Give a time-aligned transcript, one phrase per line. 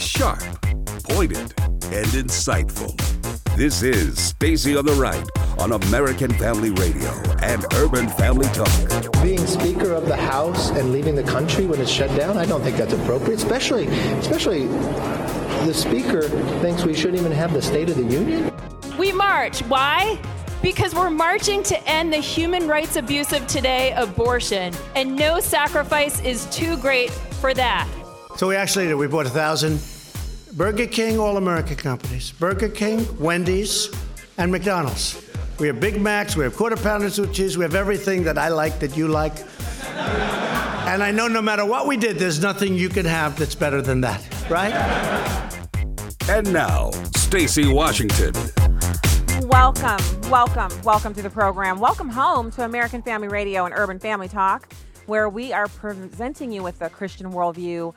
[0.00, 0.40] sharp,
[1.04, 1.52] pointed,
[1.92, 2.96] and insightful.
[3.56, 7.10] This is Stacy on the Right on American Family Radio
[7.42, 9.12] and Urban Family Talk.
[9.22, 12.62] Being Speaker of the House and leaving the country when it's shut down, I don't
[12.62, 13.36] think that's appropriate.
[13.36, 13.86] Especially,
[14.18, 14.66] especially,
[15.66, 16.22] the Speaker
[16.60, 18.50] thinks we shouldn't even have the State of the Union.
[18.98, 19.60] We march.
[19.64, 20.18] Why?
[20.62, 26.20] Because we're marching to end the human rights abuse of today, abortion, and no sacrifice
[26.22, 27.86] is too great for that.
[28.40, 28.94] So we actually did.
[28.94, 29.82] We bought a thousand
[30.56, 32.32] Burger King, all American companies.
[32.32, 33.90] Burger King, Wendy's,
[34.38, 35.22] and McDonald's.
[35.58, 38.48] We have Big Macs, we have quarter pounders with cheese, we have everything that I
[38.48, 39.34] like that you like.
[40.88, 43.82] And I know no matter what we did, there's nothing you can have that's better
[43.82, 44.72] than that, right?
[46.26, 48.32] And now, Stacy Washington.
[49.48, 51.78] Welcome, welcome, welcome to the program.
[51.78, 54.72] Welcome home to American Family Radio and Urban Family Talk,
[55.04, 57.92] where we are presenting you with a Christian worldview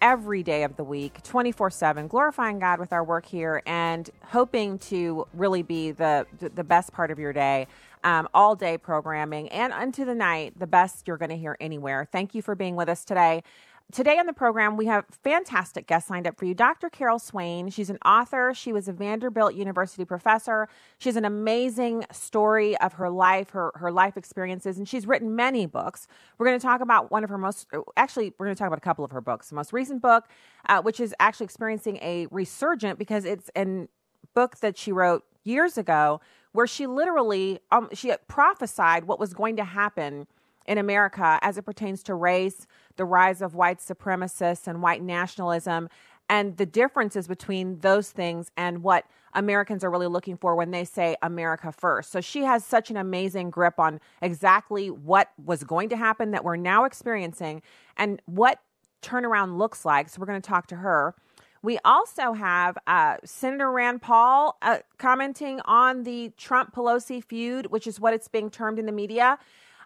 [0.00, 4.78] every day of the week, 24 7, glorifying God with our work here and hoping
[4.78, 7.66] to really be the, the best part of your day.
[8.04, 12.06] Um, all day programming and unto the night, the best you're going to hear anywhere.
[12.10, 13.42] Thank you for being with us today.
[13.90, 16.52] Today on the program, we have fantastic guests lined up for you.
[16.52, 16.90] Dr.
[16.90, 18.52] Carol Swain, she's an author.
[18.54, 20.68] She was a Vanderbilt University professor.
[20.98, 25.34] She has an amazing story of her life, her, her life experiences, and she's written
[25.34, 26.06] many books.
[26.36, 28.76] We're going to talk about one of her most, actually, we're going to talk about
[28.76, 29.48] a couple of her books.
[29.48, 30.28] The most recent book,
[30.68, 33.88] uh, which is actually experiencing a resurgent because it's a
[34.34, 36.20] book that she wrote years ago
[36.52, 40.26] where she literally um, she prophesied what was going to happen
[40.68, 42.66] in America as it pertains to race,
[42.98, 45.88] the rise of white supremacists and white nationalism,
[46.28, 50.84] and the differences between those things and what Americans are really looking for when they
[50.84, 52.10] say America first.
[52.10, 56.44] So she has such an amazing grip on exactly what was going to happen that
[56.44, 57.62] we're now experiencing
[57.96, 58.60] and what
[59.02, 60.08] turnaround looks like.
[60.08, 61.14] So we're going to talk to her.
[61.62, 67.86] We also have uh, Senator Rand Paul uh, commenting on the Trump Pelosi feud, which
[67.86, 69.38] is what it's being termed in the media.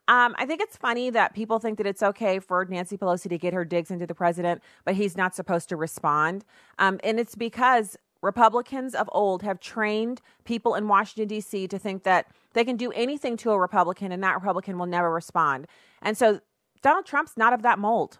[0.08, 3.38] Um, I think it's funny that people think that it's okay for Nancy Pelosi to
[3.38, 6.44] get her digs into the president, but he's not supposed to respond.
[6.78, 11.68] Um, and it's because Republicans of old have trained people in Washington, D.C.
[11.68, 15.10] to think that they can do anything to a Republican and that Republican will never
[15.10, 15.66] respond.
[16.00, 16.40] And so
[16.82, 18.18] Donald Trump's not of that mold.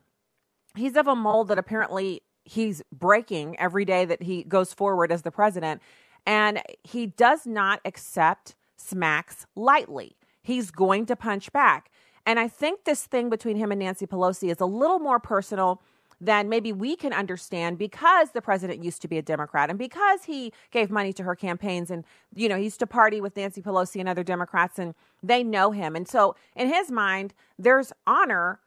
[0.76, 5.22] He's of a mold that apparently he's breaking every day that he goes forward as
[5.22, 5.82] the president.
[6.26, 11.91] And he does not accept smacks lightly he's going to punch back.
[12.27, 15.83] And I think this thing between him and Nancy Pelosi is a little more personal
[16.21, 20.25] than maybe we can understand because the president used to be a Democrat and because
[20.25, 23.61] he gave money to her campaigns and, you know, he used to party with Nancy
[23.61, 25.97] Pelosi and other Democrats and they know him.
[25.97, 28.61] And so in his mind, there's honor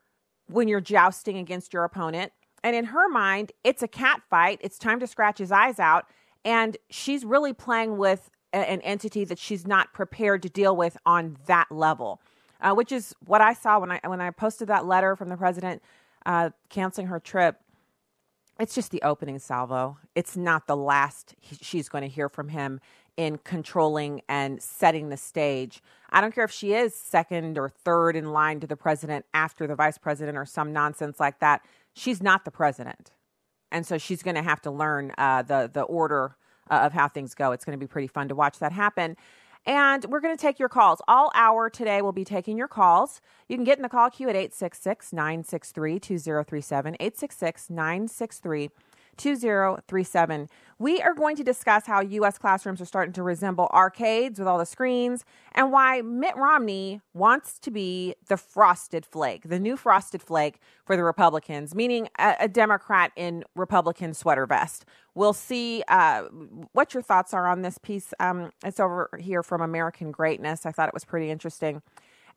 [0.47, 2.33] when you're jousting against your opponent.
[2.61, 4.59] And in her mind, it's a cat fight.
[4.61, 6.07] It's time to scratch his eyes out.
[6.43, 8.29] And she's really playing with
[8.63, 12.21] an entity that she's not prepared to deal with on that level,
[12.61, 15.37] uh, which is what I saw when I when I posted that letter from the
[15.37, 15.81] president
[16.25, 17.59] uh, canceling her trip.
[18.57, 19.97] It's just the opening salvo.
[20.15, 22.79] It's not the last he, she's going to hear from him
[23.17, 25.81] in controlling and setting the stage.
[26.09, 29.67] I don't care if she is second or third in line to the president after
[29.67, 31.61] the vice president or some nonsense like that.
[31.93, 33.11] She's not the president,
[33.71, 36.37] and so she's going to have to learn uh, the the order
[36.69, 37.51] uh, of how things go.
[37.51, 39.15] It's going to be pretty fun to watch that happen.
[39.65, 41.01] And we're going to take your calls.
[41.07, 43.19] All hour today, we'll be taking your calls.
[43.49, 46.95] You can get in the call queue at 866 963 2037.
[46.99, 48.69] 866 963
[49.17, 50.49] 2037.
[50.77, 52.37] We are going to discuss how U.S.
[52.37, 57.59] classrooms are starting to resemble arcades with all the screens and why Mitt Romney wants
[57.59, 62.47] to be the frosted flake, the new frosted flake for the Republicans, meaning a, a
[62.47, 64.85] Democrat in Republican sweater vest.
[65.13, 66.23] We'll see uh,
[66.73, 68.13] what your thoughts are on this piece.
[68.19, 70.65] Um, it's over here from American Greatness.
[70.65, 71.81] I thought it was pretty interesting.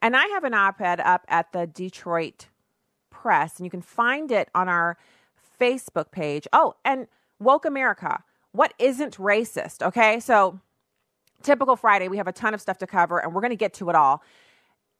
[0.01, 2.47] And I have an op ed up at the Detroit
[3.09, 4.97] Press, and you can find it on our
[5.59, 6.47] Facebook page.
[6.53, 7.07] Oh, and
[7.39, 8.23] Woke America.
[8.51, 9.85] What isn't racist?
[9.85, 10.19] Okay.
[10.19, 10.59] So,
[11.43, 13.73] typical Friday, we have a ton of stuff to cover, and we're going to get
[13.75, 14.23] to it all.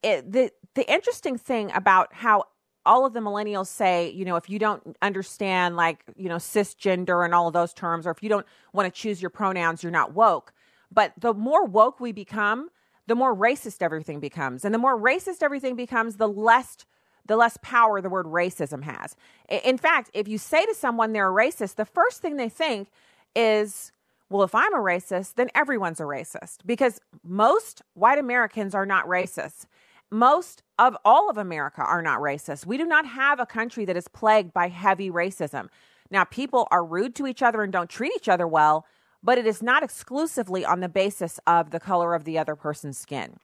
[0.04, 2.46] It, the, the interesting thing about how
[2.86, 7.26] all of the millennials say, you know, if you don't understand like, you know, cisgender
[7.26, 9.92] and all of those terms, or if you don't want to choose your pronouns, you're
[9.92, 10.54] not woke.
[10.92, 12.70] But the more woke we become,
[13.08, 14.64] the more racist everything becomes.
[14.64, 16.78] And the more racist everything becomes, the less
[17.26, 19.16] the less power the word racism has.
[19.48, 22.90] In fact, if you say to someone they're a racist, the first thing they think
[23.36, 23.92] is,
[24.30, 29.06] well, if I'm a racist, then everyone's a racist because most white Americans are not
[29.06, 29.66] racist.
[30.12, 32.66] Most of all of America are not racist.
[32.66, 35.68] We do not have a country that is plagued by heavy racism.
[36.10, 38.86] Now, people are rude to each other and don't treat each other well,
[39.22, 42.98] but it is not exclusively on the basis of the color of the other person's
[42.98, 43.38] skin.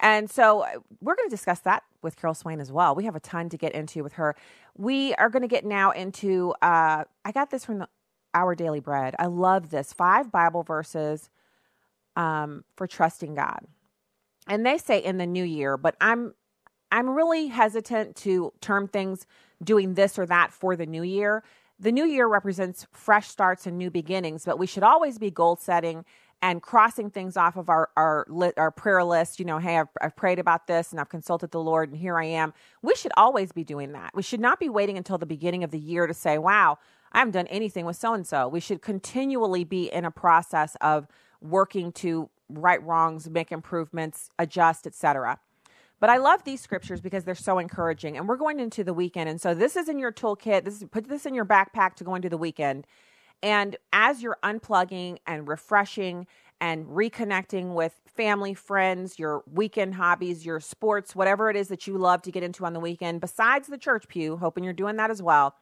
[0.00, 2.94] And so uh, we're going to discuss that with Carol Swain as well.
[2.94, 4.36] We have a ton to get into with her.
[4.76, 7.88] We are going to get now into, uh, I got this from the,
[8.34, 9.16] Our Daily Bread.
[9.18, 11.30] I love this five Bible verses
[12.16, 13.60] um, for trusting God.
[14.46, 16.34] And they say in the new year, but I'm
[16.90, 19.26] I'm really hesitant to term things
[19.62, 21.42] doing this or that for the new year.
[21.78, 25.56] The new year represents fresh starts and new beginnings, but we should always be goal
[25.56, 26.04] setting
[26.40, 28.26] and crossing things off of our our,
[28.56, 29.38] our prayer list.
[29.38, 32.18] You know, hey, I've, I've prayed about this and I've consulted the Lord, and here
[32.18, 32.54] I am.
[32.82, 34.10] We should always be doing that.
[34.14, 36.78] We should not be waiting until the beginning of the year to say, "Wow,
[37.12, 40.76] I haven't done anything with so and so." We should continually be in a process
[40.80, 41.06] of
[41.40, 45.38] working to right wrongs, make improvements, adjust, etc.
[46.00, 48.16] But I love these scriptures because they're so encouraging.
[48.16, 49.28] And we're going into the weekend.
[49.28, 50.64] And so this is in your toolkit.
[50.64, 52.86] This is put this in your backpack to go into the weekend.
[53.42, 56.26] And as you're unplugging and refreshing
[56.60, 61.96] and reconnecting with family, friends, your weekend hobbies, your sports, whatever it is that you
[61.96, 65.10] love to get into on the weekend, besides the church pew, hoping you're doing that
[65.10, 65.54] as well,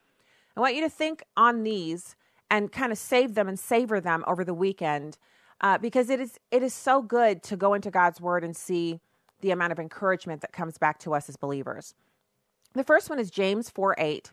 [0.56, 2.16] I want you to think on these
[2.50, 5.18] and kind of save them and savor them over the weekend
[5.60, 9.00] uh, because it is it is so good to go into God's Word and see
[9.40, 11.94] the amount of encouragement that comes back to us as believers.
[12.74, 14.32] The first one is James 4 8.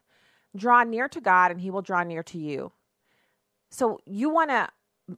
[0.55, 2.71] Draw near to God, and he will draw near to you.
[3.73, 4.69] So you want to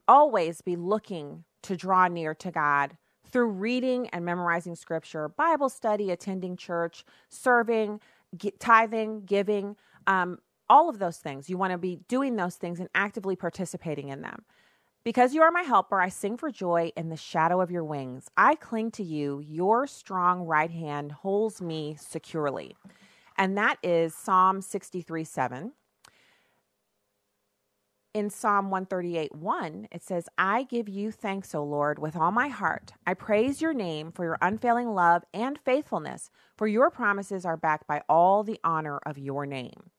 [0.08, 2.96] always be looking to draw near to God
[3.30, 8.00] through reading and memorizing scripture, Bible study, attending church, serving,
[8.58, 9.76] tithing, giving,
[10.06, 10.38] um,
[10.70, 11.50] all of those things.
[11.50, 14.46] You want to be doing those things and actively participating in them.
[15.04, 18.30] Because you are my helper, I sing for joy in the shadow of your wings.
[18.38, 19.42] I cling to you.
[19.46, 22.74] Your strong right hand holds me securely.
[23.36, 25.72] And that is Psalm 63 7.
[28.16, 32.48] In Psalm 138 1, it says, I give you thanks, O Lord, with all my
[32.48, 32.92] heart.
[33.06, 37.86] I praise your name for your unfailing love and faithfulness, for your promises are backed
[37.86, 39.90] by all the honor of your name.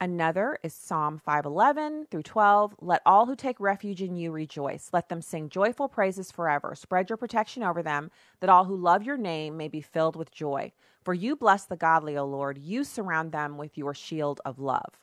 [0.00, 2.76] Another is Psalm 511 through 12.
[2.80, 4.88] Let all who take refuge in you rejoice.
[4.90, 6.74] Let them sing joyful praises forever.
[6.74, 8.10] Spread your protection over them,
[8.40, 10.72] that all who love your name may be filled with joy.
[11.04, 12.56] For you bless the godly, O Lord.
[12.56, 14.98] You surround them with your shield of love.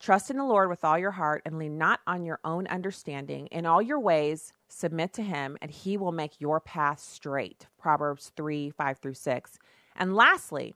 [0.00, 3.46] Trust in the Lord with all your heart and lean not on your own understanding.
[3.48, 7.66] In all your ways, submit to him, and he will make your path straight.
[7.78, 9.58] Proverbs 3 5 through 6.
[9.96, 10.74] And lastly,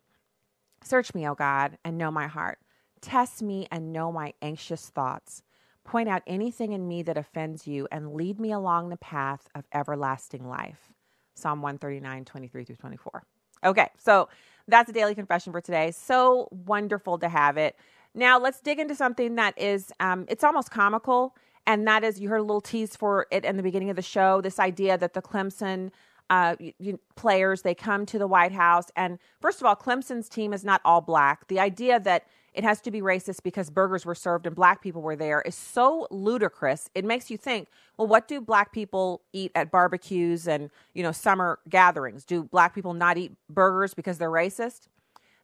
[0.84, 2.58] Search me, O God, and know my heart.
[3.00, 5.42] Test me and know my anxious thoughts.
[5.84, 9.64] Point out anything in me that offends you and lead me along the path of
[9.72, 10.92] everlasting life.
[11.34, 13.24] Psalm 139, 23 through 24.
[13.64, 14.28] Okay, so
[14.68, 15.90] that's a daily confession for today.
[15.90, 17.76] So wonderful to have it.
[18.14, 21.34] Now let's dig into something that is, um, it's almost comical.
[21.66, 24.02] And that is, you heard a little tease for it in the beginning of the
[24.02, 25.90] show this idea that the Clemson
[26.32, 27.60] uh, you, players.
[27.60, 28.86] They come to the White House.
[28.96, 31.46] And first of all, Clemson's team is not all black.
[31.48, 35.02] The idea that it has to be racist because burgers were served and black people
[35.02, 36.88] were there is so ludicrous.
[36.94, 37.68] It makes you think,
[37.98, 42.24] well, what do black people eat at barbecues and, you know, summer gatherings?
[42.24, 44.88] Do black people not eat burgers because they're racist?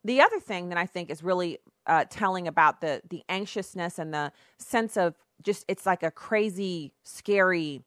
[0.05, 1.59] The other thing that I think is really
[1.89, 6.93] uh, telling about the the anxiousness and the sense of just it's like a crazy,
[7.05, 7.83] scary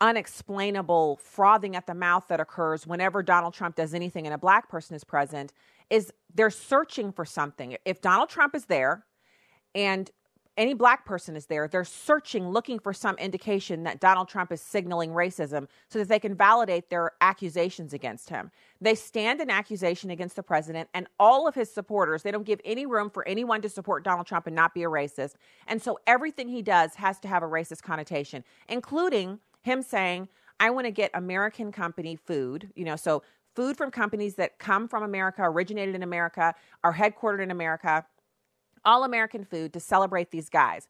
[0.00, 4.68] unexplainable frothing at the mouth that occurs whenever Donald Trump does anything and a black
[4.68, 5.52] person is present
[5.90, 7.76] is they're searching for something.
[7.84, 9.04] If Donald Trump is there
[9.74, 10.10] and
[10.60, 14.60] any black person is there, they're searching, looking for some indication that Donald Trump is
[14.60, 18.50] signaling racism so that they can validate their accusations against him.
[18.78, 22.22] They stand an accusation against the president and all of his supporters.
[22.22, 24.88] They don't give any room for anyone to support Donald Trump and not be a
[24.88, 25.36] racist.
[25.66, 30.28] And so everything he does has to have a racist connotation, including him saying,
[30.60, 33.22] I want to get American company food, you know, so
[33.56, 38.04] food from companies that come from America, originated in America, are headquartered in America,
[38.84, 40.88] all American food to celebrate these guys.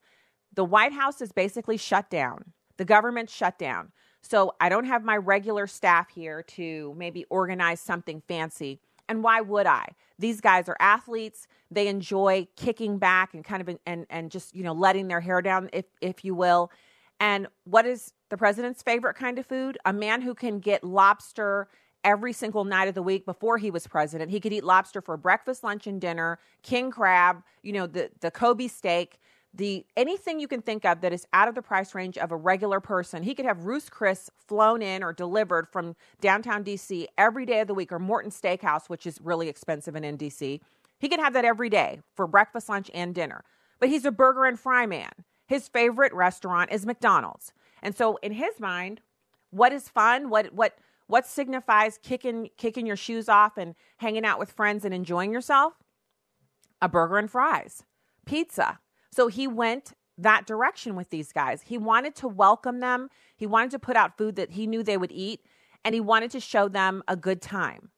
[0.55, 2.53] The White House is basically shut down.
[2.77, 3.93] The government shut down.
[4.23, 8.81] So I don't have my regular staff here to maybe organize something fancy.
[9.09, 9.87] And why would I?
[10.19, 11.47] These guys are athletes.
[11.71, 15.43] They enjoy kicking back and kind of and and just, you know, letting their hair
[15.43, 16.71] down if if you will.
[17.19, 19.79] And what is the president's favorite kind of food?
[19.85, 21.69] A man who can get lobster
[22.05, 24.31] every single night of the week before he was president.
[24.31, 28.31] He could eat lobster for breakfast, lunch, and dinner, king crab, you know, the, the
[28.31, 29.19] Kobe steak,
[29.53, 32.37] the anything you can think of that is out of the price range of a
[32.37, 33.23] regular person.
[33.23, 37.67] He could have Ruth's Chris flown in or delivered from downtown DC every day of
[37.67, 40.61] the week, or Morton Steakhouse, which is really expensive in NDC.
[40.99, 43.43] He can have that every day for breakfast, lunch, and dinner.
[43.81, 45.11] But he's a burger and fry man.
[45.47, 47.53] His favorite restaurant is McDonald's.
[47.83, 49.01] And so in his mind,
[49.51, 50.31] what is fun?
[50.31, 50.79] What what
[51.11, 55.75] what signifies kicking kicking your shoes off and hanging out with friends and enjoying yourself?
[56.81, 57.83] A burger and fries,
[58.25, 58.79] pizza.
[59.11, 61.63] So he went that direction with these guys.
[61.63, 63.09] He wanted to welcome them.
[63.37, 65.41] He wanted to put out food that he knew they would eat
[65.85, 67.91] and he wanted to show them a good time.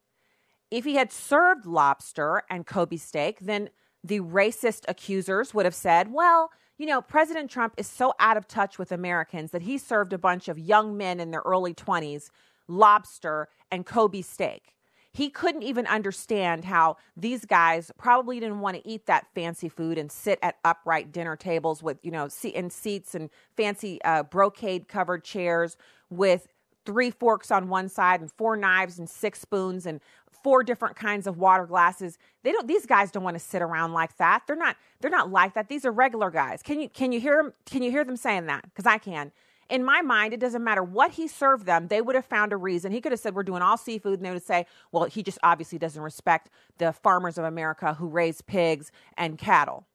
[0.71, 3.69] If he had served lobster and Kobe steak, then
[4.02, 8.49] the racist accusers would have said, well, you know, President Trump is so out of
[8.49, 12.31] touch with Americans that he served a bunch of young men in their early 20s
[12.69, 14.75] lobster and Kobe steak.
[15.14, 19.99] He couldn't even understand how these guys probably didn't want to eat that fancy food
[19.99, 24.88] and sit at upright dinner tables with, you know, in seats and fancy uh, brocade
[24.88, 25.76] covered chairs
[26.09, 26.49] with
[26.85, 30.00] three forks on one side and four knives and six spoons and
[30.42, 32.19] four different kinds of water glasses.
[32.42, 34.42] They don't these guys don't want to sit around like that.
[34.47, 35.69] They're not they're not like that.
[35.69, 36.62] These are regular guys.
[36.62, 38.64] Can you can you hear them can you hear them saying that?
[38.75, 39.33] Cuz I can.
[39.71, 42.57] In my mind, it doesn't matter what he served them, they would have found a
[42.57, 42.92] reason.
[42.92, 45.38] He could have said, We're doing all seafood, and they would say, Well, he just
[45.42, 49.87] obviously doesn't respect the farmers of America who raise pigs and cattle.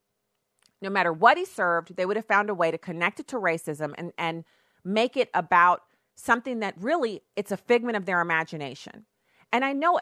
[0.82, 3.38] No matter what he served, they would have found a way to connect it to
[3.38, 4.46] racism and, and
[4.84, 5.82] make it about
[6.16, 9.06] something that really it's a figment of their imagination.
[9.52, 10.00] And I know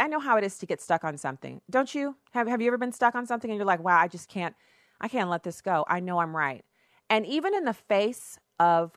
[0.00, 1.60] I know how it is to get stuck on something.
[1.68, 2.16] Don't you?
[2.32, 4.56] Have have you ever been stuck on something and you're like, "Wow, I just can't
[5.00, 5.84] I can't let this go.
[5.88, 6.64] I know I'm right."
[7.08, 8.92] And even in the face of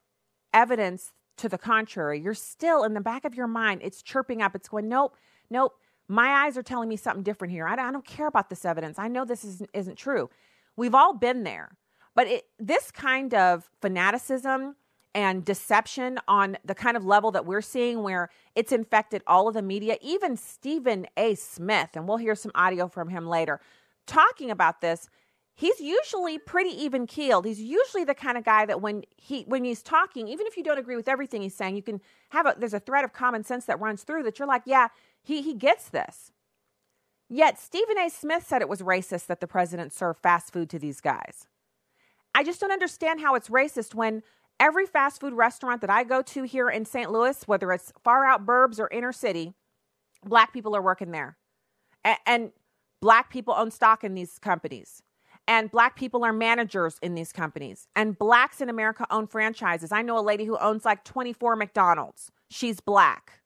[0.53, 4.55] evidence to the contrary, you're still in the back of your mind, it's chirping up.
[4.55, 5.15] It's going, "Nope.
[5.50, 5.74] Nope.
[6.08, 7.65] My eyes are telling me something different here.
[7.65, 9.00] I, don't care about this evidence.
[9.00, 10.29] I know this isn't, isn't true."
[10.75, 11.77] We've all been there.
[12.15, 14.75] But it, this kind of fanaticism
[15.15, 19.53] and deception on the kind of level that we're seeing where it's infected all of
[19.53, 21.36] the media, even Stephen A.
[21.36, 23.60] Smith, and we'll hear some audio from him later,
[24.05, 25.10] talking about this.
[25.55, 27.45] He's usually pretty even keeled.
[27.45, 30.63] He's usually the kind of guy that when he when he's talking, even if you
[30.63, 33.43] don't agree with everything he's saying, you can have a there's a thread of common
[33.43, 34.88] sense that runs through that you're like, yeah,
[35.22, 36.31] he he gets this.
[37.29, 38.10] Yet Stephen A.
[38.10, 41.48] Smith said it was racist that the president served fast food to these guys.
[42.36, 44.24] I just don't understand how it's racist when
[44.60, 47.12] every fast food restaurant that I go to here in St.
[47.12, 49.53] Louis, whether it's far out burbs or inner city,
[50.25, 51.38] black people are working there.
[52.03, 52.51] And, and
[53.01, 55.03] black people own stock in these companies.
[55.47, 57.88] And black people are managers in these companies.
[57.95, 59.91] And blacks in America own franchises.
[59.91, 62.31] I know a lady who owns like 24 McDonald's.
[62.50, 63.41] She's black.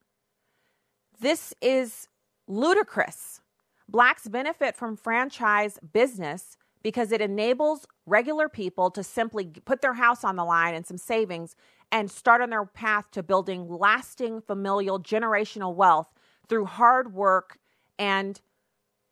[1.19, 2.07] This is
[2.47, 3.41] ludicrous.
[3.89, 10.23] Blacks benefit from franchise business because it enables regular people to simply put their house
[10.23, 11.55] on the line and some savings
[11.91, 16.13] and start on their path to building lasting familial generational wealth
[16.47, 17.57] through hard work
[17.97, 18.41] and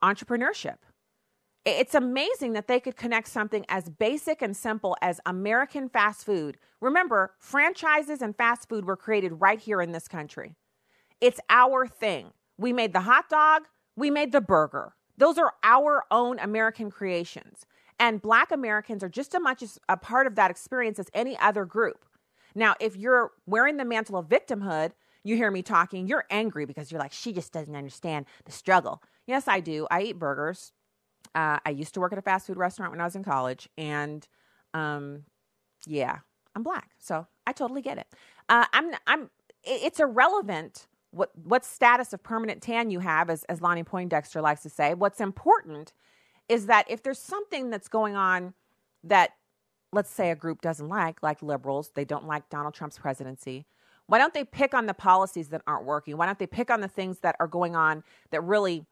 [0.03, 0.77] entrepreneurship.
[1.65, 6.57] It's amazing that they could connect something as basic and simple as American fast food.
[6.79, 10.53] Remember, franchises and fast food were created right here in this country.
[11.19, 12.33] It's our thing.
[12.59, 13.63] We made the hot dog,
[13.95, 14.93] we made the burger.
[15.17, 17.65] Those are our own American creations.
[17.99, 21.65] And Black Americans are just as much a part of that experience as any other
[21.65, 22.05] group.
[22.53, 24.91] Now, if you're wearing the mantle of victimhood,
[25.23, 29.01] you hear me talking, you're angry because you're like, she just doesn't understand the struggle.
[29.25, 29.87] Yes, I do.
[29.89, 30.71] I eat burgers.
[31.35, 33.69] Uh, I used to work at a fast food restaurant when I was in college.
[33.77, 34.27] And
[34.73, 35.23] um,
[35.85, 36.19] yeah,
[36.55, 36.91] I'm Black.
[36.97, 38.07] So I totally get it.
[38.49, 39.29] Uh, I'm, I'm,
[39.63, 44.63] it's irrelevant what what status of permanent tan you have, as, as Lonnie Poindexter likes
[44.63, 44.93] to say.
[44.93, 45.93] What's important
[46.49, 48.53] is that if there's something that's going on
[49.03, 49.31] that,
[49.93, 53.65] let's say, a group doesn't like, like liberals, they don't like Donald Trump's presidency.
[54.07, 56.17] Why don't they pick on the policies that aren't working?
[56.17, 58.85] Why don't they pick on the things that are going on that really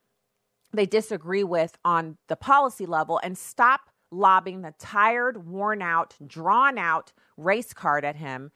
[0.74, 6.78] they disagree with on the policy level and stop lobbing the tired, worn out, drawn
[6.78, 8.52] out race card at him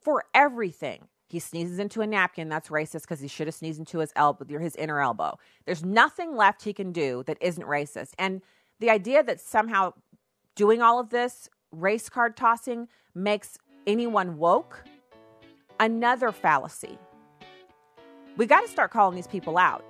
[0.00, 1.08] for everything?
[1.28, 2.48] He sneezes into a napkin.
[2.48, 5.38] That's racist because he should have sneezed into his elbow, his inner elbow.
[5.64, 8.12] There's nothing left he can do that isn't racist.
[8.18, 8.42] And
[8.78, 9.94] the idea that somehow
[10.54, 14.84] doing all of this race card tossing makes anyone woke,
[15.80, 16.98] another fallacy.
[18.36, 19.84] We got to start calling these people out.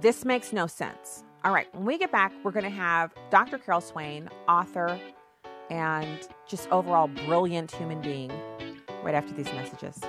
[0.00, 1.24] This makes no sense.
[1.44, 3.58] All right, when we get back, we're going to have Dr.
[3.58, 4.98] Carol Swain, author
[5.70, 8.30] and just overall brilliant human being,
[9.02, 10.00] right after these messages.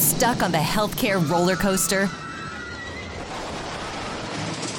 [0.00, 2.08] Stuck on the healthcare roller coaster?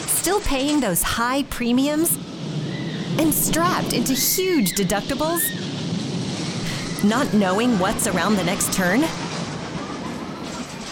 [0.07, 2.17] Still paying those high premiums?
[3.19, 5.41] And strapped into huge deductibles?
[7.03, 9.01] Not knowing what's around the next turn?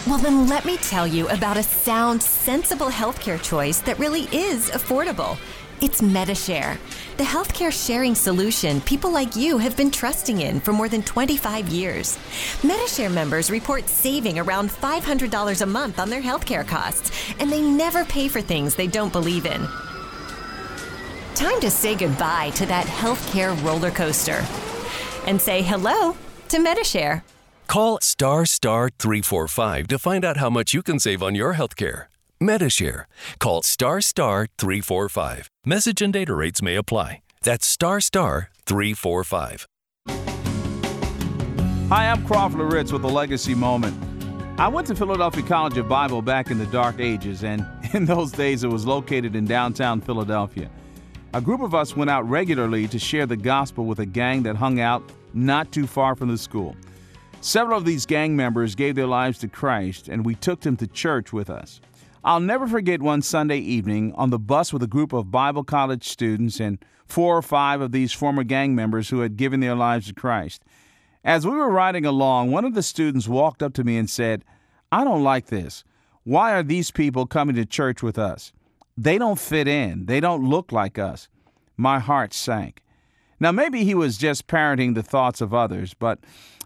[0.06, 4.70] Well, then let me tell you about a sound, sensible healthcare choice that really is
[4.70, 5.38] affordable.
[5.82, 6.78] It's Medi-Share,
[7.16, 11.68] the healthcare sharing solution people like you have been trusting in for more than 25
[11.68, 12.18] years.
[12.62, 18.04] Medi-Share members report saving around $500 a month on their healthcare costs, and they never
[18.04, 19.66] pay for things they don't believe in.
[21.34, 24.44] Time to say goodbye to that healthcare roller coaster
[25.26, 26.14] and say hello
[26.50, 27.24] to Medi-Share.
[27.68, 32.09] Call star star 345 to find out how much you can save on your healthcare.
[32.40, 33.06] Medi-Share.
[33.38, 35.50] Call star star 345.
[35.66, 37.20] Message and data rates may apply.
[37.42, 39.66] That's star star 345.
[41.90, 43.94] Hi, I'm Crawford Loritts with a legacy moment.
[44.58, 48.32] I went to Philadelphia College of Bible back in the dark ages, and in those
[48.32, 50.70] days it was located in downtown Philadelphia.
[51.34, 54.56] A group of us went out regularly to share the gospel with a gang that
[54.56, 55.02] hung out
[55.34, 56.74] not too far from the school.
[57.40, 60.86] Several of these gang members gave their lives to Christ, and we took them to
[60.86, 61.80] church with us.
[62.22, 66.06] I'll never forget one Sunday evening on the bus with a group of Bible college
[66.06, 70.08] students and four or five of these former gang members who had given their lives
[70.08, 70.62] to Christ.
[71.24, 74.44] As we were riding along, one of the students walked up to me and said,
[74.92, 75.82] I don't like this.
[76.24, 78.52] Why are these people coming to church with us?
[78.98, 80.04] They don't fit in.
[80.04, 81.28] They don't look like us.
[81.78, 82.82] My heart sank.
[83.38, 86.18] Now, maybe he was just parroting the thoughts of others, but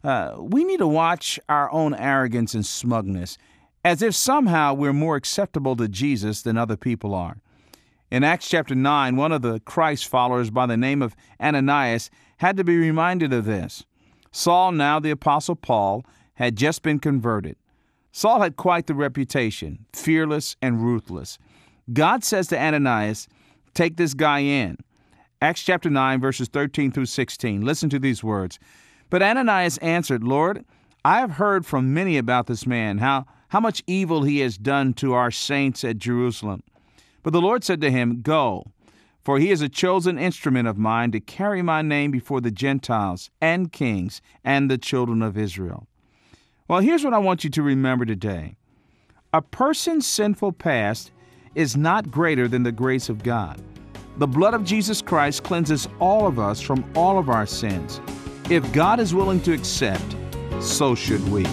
[0.03, 3.39] uh, we need to watch our own arrogance and smugness,
[3.85, 7.37] as if somehow we're more acceptable to Jesus than other people are.
[8.11, 12.57] In Acts chapter 9, one of the Christ followers by the name of Ananias had
[12.57, 13.85] to be reminded of this.
[14.33, 17.57] Saul, now the Apostle Paul, had just been converted.
[18.12, 21.38] Saul had quite the reputation, fearless and ruthless.
[21.92, 23.29] God says to Ananias,
[23.75, 24.79] Take this guy in.
[25.42, 27.62] Acts chapter 9, verses 13 through 16.
[27.62, 28.59] Listen to these words.
[29.11, 30.64] But Ananias answered, Lord,
[31.05, 34.93] I have heard from many about this man, how, how much evil he has done
[34.93, 36.61] to our saints at Jerusalem.
[37.23, 38.64] But the Lord said to him, Go,
[39.23, 43.31] for he is a chosen instrument of mine to carry my name before the Gentiles
[43.40, 45.87] and kings and the children of Israel.
[46.67, 48.57] Well, here's what I want you to remember today
[49.33, 51.12] a person's sinful past
[51.55, 53.62] is not greater than the grace of God.
[54.17, 58.01] The blood of Jesus Christ cleanses all of us from all of our sins.
[58.51, 60.17] If God is willing to accept,
[60.61, 61.47] so should we.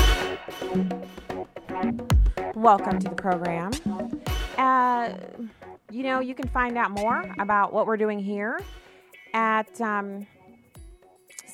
[2.55, 3.71] Welcome to the program.
[4.57, 5.09] Uh,
[5.91, 8.61] you know, you can find out more about what we're doing here
[9.33, 10.25] at um,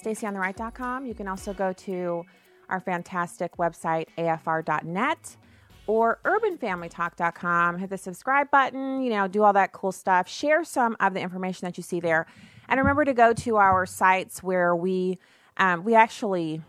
[0.06, 1.08] stacyontheright.com.
[1.08, 2.24] You can also go to
[2.72, 5.38] our fantastic website, afr.net
[5.88, 7.78] or urbanfamilytalk.com.
[7.78, 10.28] Hit the subscribe button, you know, do all that cool stuff.
[10.28, 12.28] Share some of the information that you see there.
[12.70, 15.20] And remember to go to our sites where we
[15.58, 16.62] um, we actually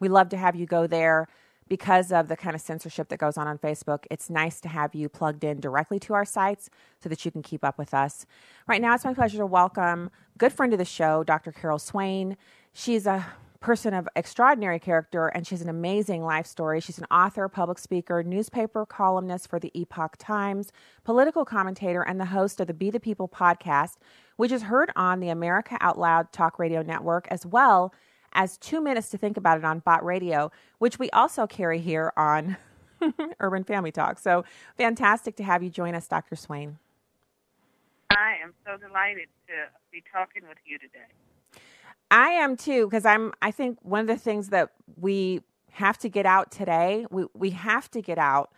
[0.00, 1.28] we love to have you go there
[1.68, 4.94] because of the kind of censorship that goes on on Facebook, it's nice to have
[4.94, 6.68] you plugged in directly to our sites
[7.02, 8.26] so that you can keep up with us.
[8.66, 11.52] Right now, it's my pleasure to welcome good friend of the show, Dr.
[11.52, 12.36] Carol Swain.
[12.72, 13.24] She's a
[13.64, 16.82] person of extraordinary character and she's an amazing life story.
[16.82, 20.70] She's an author, public speaker, newspaper columnist for the Epoch Times,
[21.02, 23.94] political commentator, and the host of the Be the People podcast,
[24.36, 27.94] which is heard on the America Out Loud Talk Radio Network as well
[28.34, 32.12] as two minutes to think about it on Bott Radio, which we also carry here
[32.18, 32.58] on
[33.40, 34.18] Urban Family Talk.
[34.18, 34.44] So
[34.76, 36.36] fantastic to have you join us, Dr.
[36.36, 36.78] Swain.
[38.10, 39.54] I am so delighted to
[39.90, 41.08] be talking with you today.
[42.14, 43.32] I am too, because I'm.
[43.42, 45.40] I think one of the things that we
[45.72, 48.52] have to get out today, we we have to get out,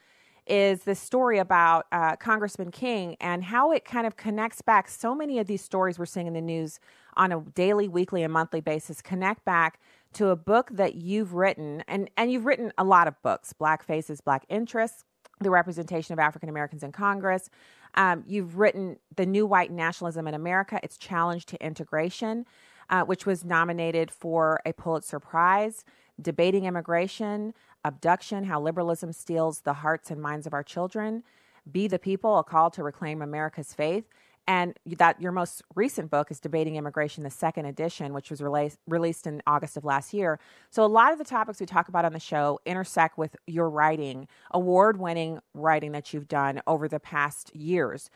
[0.46, 4.90] is the story about uh, Congressman King and how it kind of connects back.
[4.90, 6.80] So many of these stories we're seeing in the news
[7.16, 9.80] on a daily, weekly, and monthly basis connect back
[10.12, 13.82] to a book that you've written, and, and you've written a lot of books Black
[13.82, 15.04] Faces, Black Interests,
[15.40, 17.48] the representation of African Americans in Congress.
[17.94, 22.44] Um, you've written The New White Nationalism in America, its challenge to integration,
[22.90, 25.84] uh, which was nominated for a Pulitzer Prize,
[26.20, 31.22] Debating Immigration, Abduction, How Liberalism Steals the Hearts and Minds of Our Children,
[31.70, 34.04] Be the People, A Call to Reclaim America's Faith,
[34.48, 38.78] And that your most recent book is Debating Immigration, the second edition, which was released
[38.86, 40.38] released in August of last year.
[40.70, 43.68] So a lot of the topics we talk about on the show intersect with your
[43.68, 48.08] writing, award-winning writing that you've done over the past years.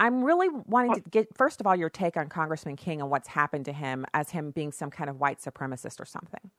[0.00, 3.28] I'm really wanting to get first of all your take on Congressman King and what's
[3.28, 6.50] happened to him as him being some kind of white supremacist or something.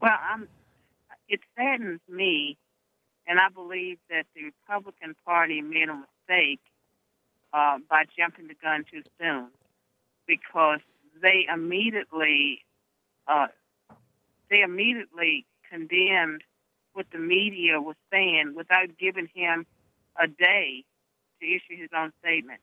[0.00, 0.16] Well,
[1.28, 2.56] it saddens me,
[3.26, 6.60] and I believe that the Republican Party made a mistake
[7.52, 9.48] uh, by jumping the gun too soon
[10.26, 10.80] because
[11.20, 12.60] they immediately
[13.26, 13.48] uh,
[14.50, 16.44] they immediately condemned
[16.92, 19.66] what the media was saying without giving him
[20.22, 20.84] a day
[21.40, 22.60] to issue his own statement.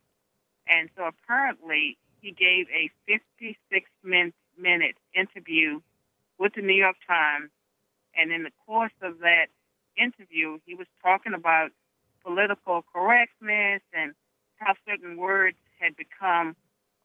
[0.67, 5.81] And so apparently he gave a 56 minute, interview
[6.39, 7.49] with the New York Times.
[8.15, 9.47] And in the course of that
[9.97, 11.71] interview, he was talking about
[12.23, 14.13] political correctness and
[14.55, 16.55] how certain words had become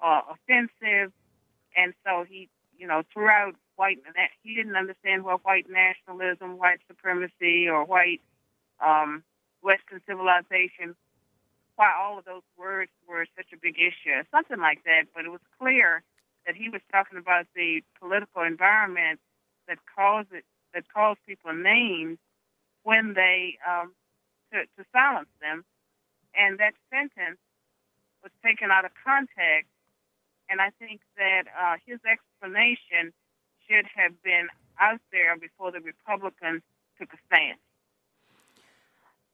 [0.01, 1.13] uh, offensive.
[1.77, 3.99] And so he, you know, throughout white,
[4.43, 8.21] he didn't understand what white nationalism, white supremacy, or white
[8.85, 9.25] um,
[9.63, 10.95] Western civilization,
[11.79, 15.07] why all of those words were such a big issue, something like that.
[15.15, 16.03] But it was clear
[16.45, 19.21] that he was talking about the political environment
[19.69, 22.19] that caused it, that caused people names
[22.83, 23.95] when they um,
[24.53, 25.65] to, to silence them,
[26.35, 27.39] and that sentence
[28.23, 29.71] was taken out of context.
[30.51, 33.13] And I think that uh, his explanation
[33.69, 34.49] should have been
[34.81, 36.63] out there before the Republicans
[36.99, 37.61] took a stand.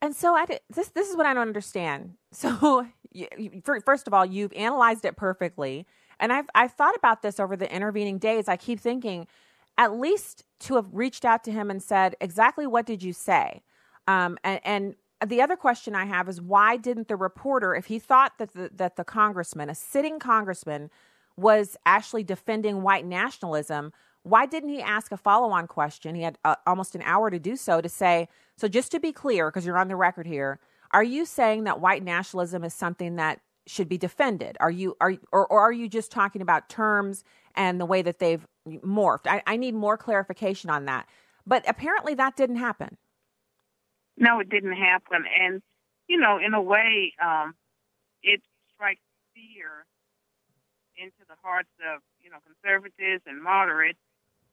[0.04, 2.14] And so I did, this this is what I don't understand.
[2.34, 5.86] So you, first of all, you've analyzed it perfectly,
[6.18, 8.48] and I've I've thought about this over the intervening days.
[8.48, 9.28] I keep thinking,
[9.78, 13.62] at least to have reached out to him and said exactly what did you say,
[14.08, 17.98] um, and, and the other question I have is why didn't the reporter, if he
[17.98, 20.90] thought that the, that the congressman, a sitting congressman,
[21.36, 23.92] was actually defending white nationalism,
[24.24, 26.14] why didn't he ask a follow on question?
[26.14, 29.12] He had uh, almost an hour to do so to say, so just to be
[29.12, 30.58] clear, because you're on the record here,
[30.92, 34.56] are you saying that white nationalism is something that should be defended?
[34.60, 38.18] Are you are or, or are you just talking about terms and the way that
[38.18, 39.26] they've morphed?
[39.26, 41.06] I, I need more clarification on that.
[41.46, 42.96] But apparently that didn't happen.
[44.16, 45.24] No, it didn't happen.
[45.40, 45.60] And,
[46.08, 47.54] you know, in a way, um,
[48.22, 48.40] it
[48.74, 49.02] strikes
[49.34, 49.84] fear
[50.96, 53.98] into the hearts of, you know, conservatives and moderates,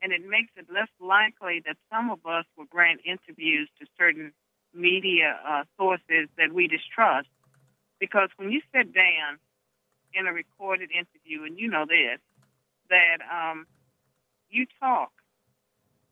[0.02, 4.34] and it makes it less likely that some of us will grant interviews to certain
[4.74, 7.28] media uh, sources that we distrust.
[8.00, 9.38] Because when you sit down
[10.14, 12.20] in a recorded interview, and you know this,
[12.90, 13.66] that um,
[14.50, 15.12] you talk.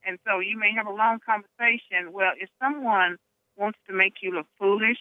[0.06, 2.13] And so you may have a long conversation.
[2.13, 3.17] Well, if someone
[3.58, 4.99] wants to make you look foolish,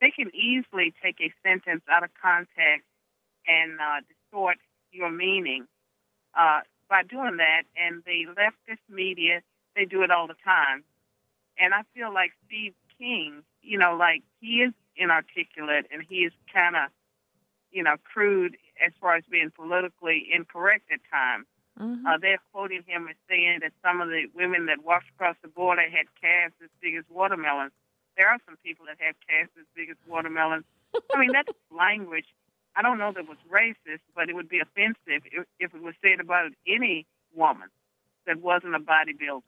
[0.00, 2.86] they can easily take a sentence out of context
[3.48, 4.58] and uh, distort
[4.92, 5.66] your meaning
[6.38, 7.62] uh, by doing that.
[7.76, 9.42] And the leftist media,
[9.76, 10.84] they do it all the time.
[11.58, 16.32] And I feel like Steve King, you know, like he is inarticulate and he is
[16.52, 16.90] kind of,
[17.70, 21.46] you know, crude as far as being politically incorrect at times.
[21.78, 22.06] Mm-hmm.
[22.06, 25.48] Uh, they're quoting him as saying that some of the women that walked across the
[25.48, 27.72] border had calves as big as watermelons
[28.18, 30.66] there are some people that have calves as big as watermelons.
[31.14, 32.26] I mean, that's language.
[32.76, 35.82] I don't know that it was racist, but it would be offensive if, if it
[35.82, 37.68] was said about any woman
[38.26, 39.42] that wasn't a bodybuilder.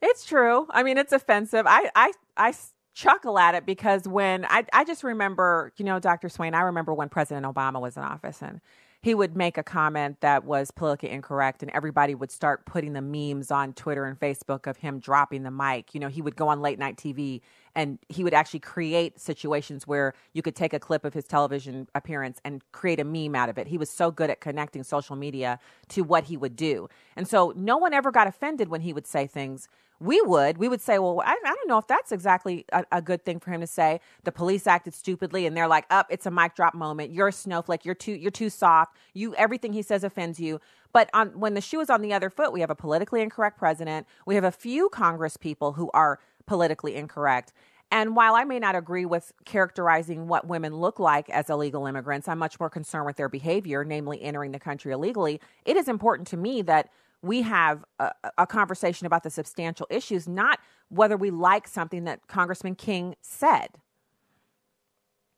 [0.00, 0.66] It's true.
[0.70, 1.66] I mean, it's offensive.
[1.66, 2.54] I, I, I
[2.94, 6.28] chuckle at it because when I, I just remember, you know, Dr.
[6.28, 8.60] Swain, I remember when President Obama was in office and
[9.00, 13.00] he would make a comment that was politically incorrect and everybody would start putting the
[13.00, 15.94] memes on Twitter and Facebook of him dropping the mic.
[15.94, 17.40] You know, he would go on late night TV
[17.76, 21.86] and he would actually create situations where you could take a clip of his television
[21.94, 23.68] appearance and create a meme out of it.
[23.68, 26.88] He was so good at connecting social media to what he would do.
[27.14, 29.68] And so no one ever got offended when he would say things
[30.00, 33.02] we would we would say well i, I don't know if that's exactly a, a,
[33.02, 34.00] good thing for him to say.
[34.24, 37.12] The police acted stupidly and they're like up oh, it's a mic drop moment.
[37.12, 37.84] You're a snowflake.
[37.84, 38.96] You're too you're too soft.
[39.14, 40.60] You everything he says offends you.
[40.92, 43.58] But on when the shoe is on the other foot we have a politically incorrect
[43.58, 44.06] president.
[44.26, 47.52] We have a few congress people who are politically incorrect.
[47.90, 52.28] And while I may not agree with characterizing what women look like as illegal immigrants,
[52.28, 55.40] I'm much more concerned with their behavior, namely entering the country illegally.
[55.64, 56.90] It is important to me that
[57.22, 62.26] we have a, a, conversation about the substantial issues, not whether we like something that
[62.28, 63.68] Congressman King said.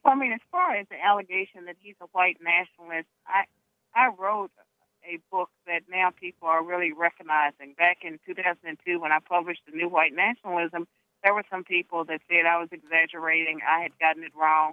[0.04, 3.44] Well, I mean, as far as the allegation that he's a white nationalist, I
[3.94, 4.50] I wrote
[5.04, 7.74] a book that now people are really recognizing.
[7.76, 10.86] Back in 2002, when I published the New White Nationalism,
[11.24, 14.72] there were some people that said I was exaggerating, I had gotten it wrong.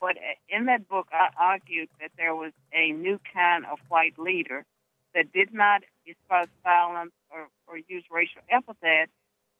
[0.00, 4.18] but uh, in that book, I argued that there was a new kind of white
[4.18, 4.64] leader
[5.14, 9.12] that did not espouse violence or, or use racial epithets,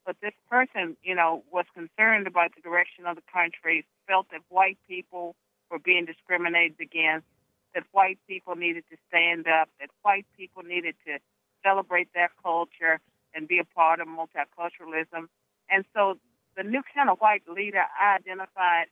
[0.06, 4.40] but this person, you know, was concerned about the direction of the country, felt that
[4.48, 5.34] white people
[5.70, 7.26] were being discriminated against,
[7.74, 11.18] that white people needed to stand up, that white people needed to
[11.62, 12.98] celebrate their culture
[13.34, 15.28] and be a part of multiculturalism.
[15.70, 16.18] And so
[16.56, 18.86] the new kind of white leader I identified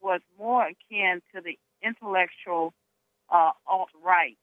[0.00, 2.74] was more akin to the intellectual
[3.30, 4.36] uh, alt right.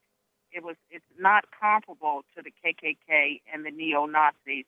[0.56, 4.64] It was it's not comparable to the KKK and the neo Nazis.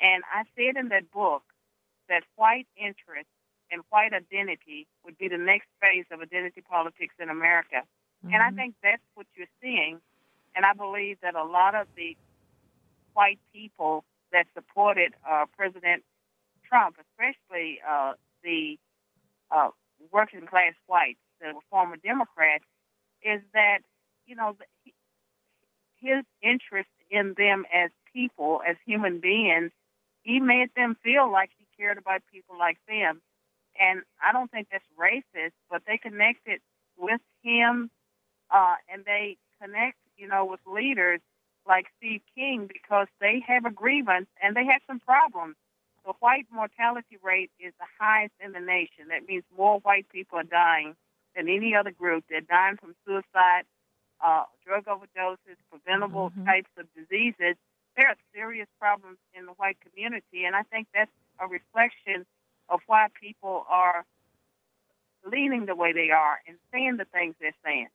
[0.00, 1.42] And I said in that book
[2.08, 3.26] that white interest
[3.72, 7.82] and white identity would be the next phase of identity politics in America.
[7.82, 8.34] Mm-hmm.
[8.34, 8.56] And I mm-hmm.
[8.56, 9.98] think that's what you're seeing.
[10.54, 12.16] And I believe that a lot of the
[13.14, 16.04] white people that supported uh, President
[16.68, 18.12] Trump, especially uh,
[18.44, 18.78] the
[19.50, 19.70] uh,
[20.12, 22.64] working class whites, the former Democrats,
[23.22, 23.80] is that
[24.26, 24.56] you know
[26.06, 29.70] his interest in them as people, as human beings,
[30.22, 33.20] he made them feel like he cared about people like them.
[33.78, 36.60] And I don't think that's racist, but they connected
[36.96, 37.90] with him,
[38.50, 41.20] uh, and they connect, you know, with leaders
[41.68, 45.56] like Steve King because they have a grievance and they have some problems.
[46.04, 49.08] The white mortality rate is the highest in the nation.
[49.10, 50.94] That means more white people are dying
[51.34, 52.24] than any other group.
[52.30, 53.64] They're dying from suicide,
[54.24, 56.46] uh, drug overdoses, preventable mm-hmm.
[56.46, 57.56] types of diseases.
[57.96, 62.26] There are serious problems in the white community, and I think that's a reflection
[62.68, 64.04] of why people are
[65.30, 67.88] leaning the way they are and saying the things they're saying.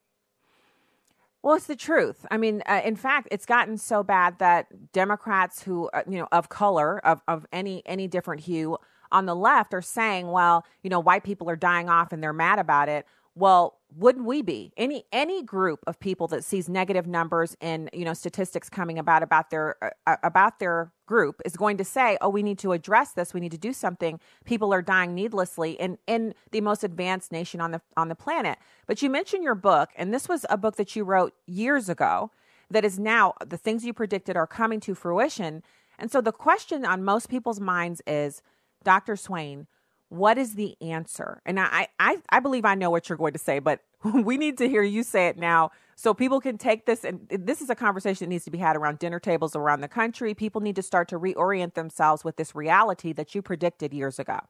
[1.43, 2.25] Well, it's the truth.
[2.29, 6.27] I mean, uh, in fact, it's gotten so bad that Democrats who, uh, you know,
[6.31, 8.77] of color, of, of any any different hue
[9.12, 12.31] on the left are saying, well, you know, white people are dying off and they're
[12.31, 13.05] mad about it
[13.36, 14.71] well wouldn't we be?
[14.77, 19.21] Any any group of people that sees negative numbers in you know statistics coming about
[19.21, 22.71] about their uh, uh, about their group is going to say oh we need to
[22.71, 23.34] address this.
[23.34, 24.19] We need to do something.
[24.45, 28.58] People are dying needlessly in in the most advanced nation on the on the planet.
[28.88, 32.32] But you mentioned your book and this was a book that you wrote years ago
[32.69, 35.63] that is now the things you predicted are coming to fruition.
[35.99, 38.41] And so the question on most people's minds is
[38.84, 39.67] dr swain
[40.12, 41.41] what is the answer?
[41.45, 44.58] And I, I, I believe I know what you're going to say, but we need
[44.58, 47.06] to hear you say it now so people can take this.
[47.06, 49.88] And this is a conversation that needs to be had around dinner tables around the
[49.88, 50.34] country.
[50.34, 54.41] People need to start to reorient themselves with this reality that you predicted years ago.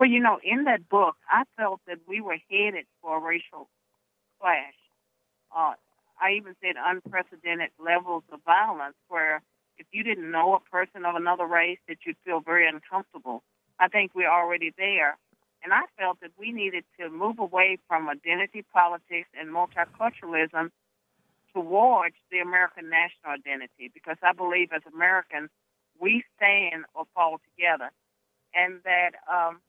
[0.00, 3.68] Well, you know, in that book, I felt that we were headed for a racial
[4.40, 4.74] clash.
[5.56, 5.74] Uh,
[6.20, 9.40] I even said unprecedented levels of violence where
[9.78, 13.44] if you didn't know a person of another race, that you'd feel very uncomfortable.
[13.78, 15.18] I think we're already there.
[15.62, 20.70] And I felt that we needed to move away from identity politics and multiculturalism
[21.52, 25.50] towards the American national identity because I believe as Americans,
[25.98, 27.90] we stand or fall together.
[28.54, 29.60] And that, um,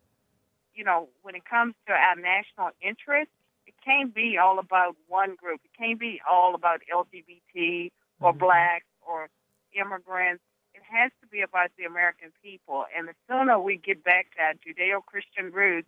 [0.76, 3.32] you know, when it comes to our national interest,
[3.66, 5.62] it can't be all about one group.
[5.64, 8.40] It can't be all about LGBT or mm-hmm.
[8.40, 9.30] blacks or
[9.74, 10.44] immigrants
[10.90, 12.86] has to be about the American people.
[12.96, 15.88] And the sooner we get back to our Judeo Christian roots,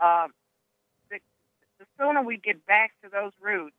[0.00, 0.28] uh,
[1.10, 1.18] the,
[1.78, 3.76] the sooner we get back to those roots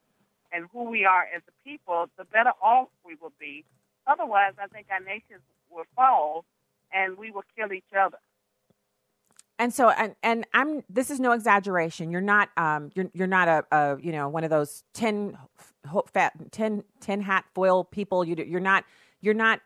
[0.51, 3.65] and who we are as a people, the better off we will be.
[4.05, 6.45] Otherwise, I think our nations will fall
[6.93, 8.17] and we will kill each other.
[9.59, 10.83] And so, and, and I'm.
[10.87, 12.11] This is no exaggeration.
[12.11, 12.49] You're not.
[12.57, 12.91] Um.
[12.93, 13.65] You're you're not a.
[13.71, 15.35] a you know one of those tin,
[16.13, 18.23] fat, tin, tin hat foil people.
[18.23, 18.35] You.
[18.47, 18.83] You're not.
[19.19, 19.61] You're not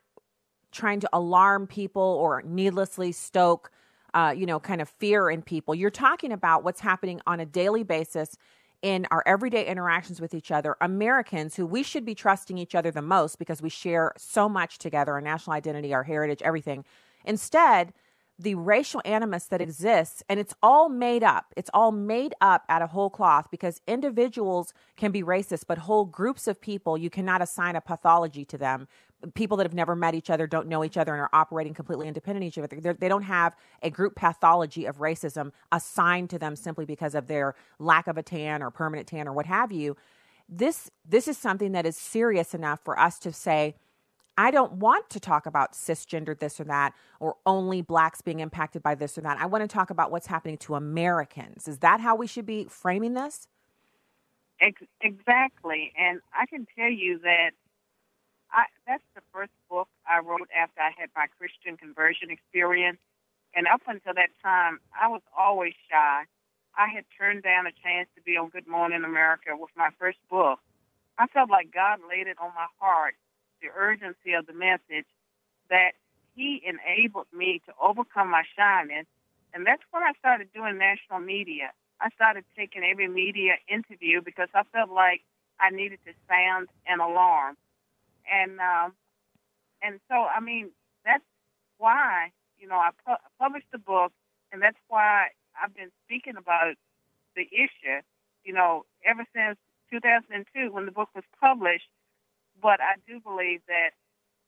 [0.72, 3.72] trying to alarm people or needlessly stoke,
[4.14, 5.76] uh, you know, kind of fear in people.
[5.76, 8.38] You're talking about what's happening on a daily basis
[8.82, 10.76] in our everyday interactions with each other.
[10.82, 14.80] Americans who we should be trusting each other the most because we share so much
[14.80, 16.84] together our national identity, our heritage, everything.
[17.26, 17.94] Instead,
[18.40, 21.54] the racial animus that exists, and it's all made up.
[21.56, 26.06] It's all made up out of whole cloth because individuals can be racist, but whole
[26.06, 28.88] groups of people, you cannot assign a pathology to them
[29.34, 32.08] people that have never met each other, don't know each other, and are operating completely
[32.08, 32.82] independent of each other.
[32.82, 37.16] They're, they do not have a group pathology of racism assigned to them simply because
[37.16, 39.96] of their lack of a tan or permanent tan or what have you.
[40.50, 43.76] This this is something that is serious enough for us to say,
[44.38, 48.82] I don't want to talk about cisgender this or that, or only blacks being impacted
[48.82, 49.40] by this or that.
[49.40, 51.68] I want to talk about what's happening to Americans.
[51.68, 53.48] Is that how we should be framing this?
[55.02, 55.92] Exactly.
[55.98, 57.52] And I can tell you that
[58.52, 63.00] I, that's the first book I wrote after I had my Christian conversion experience.
[63.56, 66.24] And up until that time, I was always shy.
[66.78, 70.20] I had turned down a chance to be on Good Morning America with my first
[70.30, 70.60] book.
[71.18, 73.16] I felt like God laid it on my heart,
[73.62, 75.08] the urgency of the message,
[75.70, 75.92] that
[76.36, 79.06] He enabled me to overcome my shyness.
[79.54, 81.72] And that's when I started doing national media.
[82.00, 85.22] I started taking every media interview because I felt like
[85.60, 87.58] I needed to sound an alarm.
[88.30, 88.94] And um,
[89.82, 90.72] and so, I mean,
[91.06, 91.24] that's
[91.78, 94.14] why, you know, I pu- published the book,
[94.52, 95.30] and that's why
[95.62, 96.76] I've been speaking about
[97.36, 98.02] the issue,
[98.44, 99.58] you know, ever since
[99.92, 101.90] 2002 when the book was published.
[102.62, 103.92] But I do believe that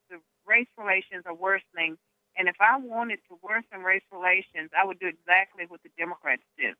[0.09, 1.97] the race relations are worsening.
[2.37, 6.43] And if I wanted to worsen race relations, I would do exactly what the Democrats
[6.57, 6.73] do.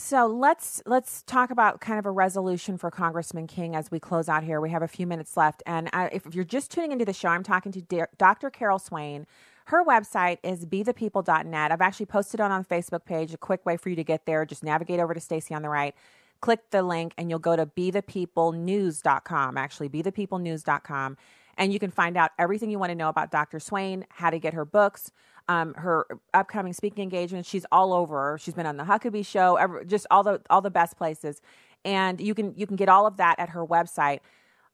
[0.00, 4.30] So let's let's talk about kind of a resolution for Congressman King as we close
[4.30, 4.58] out here.
[4.58, 7.12] We have a few minutes left, and uh, I, if you're just tuning into the
[7.12, 8.48] show, I'm talking to Dr.
[8.48, 9.26] Carol Swain.
[9.66, 11.70] Her website is bethepeople.net.
[11.70, 13.34] I've actually posted it on the Facebook page.
[13.34, 15.68] A quick way for you to get there: just navigate over to Stacy on the
[15.68, 15.94] right,
[16.40, 19.58] click the link, and you'll go to bethepeoplenews.com.
[19.58, 21.18] Actually, bethepeoplenews.com,
[21.58, 23.60] and you can find out everything you want to know about Dr.
[23.60, 25.12] Swain, how to get her books
[25.48, 27.48] um, her upcoming speaking engagements.
[27.48, 28.38] She's all over.
[28.40, 31.40] She's been on the Huckabee Show, just all the all the best places,
[31.84, 34.20] and you can you can get all of that at her website.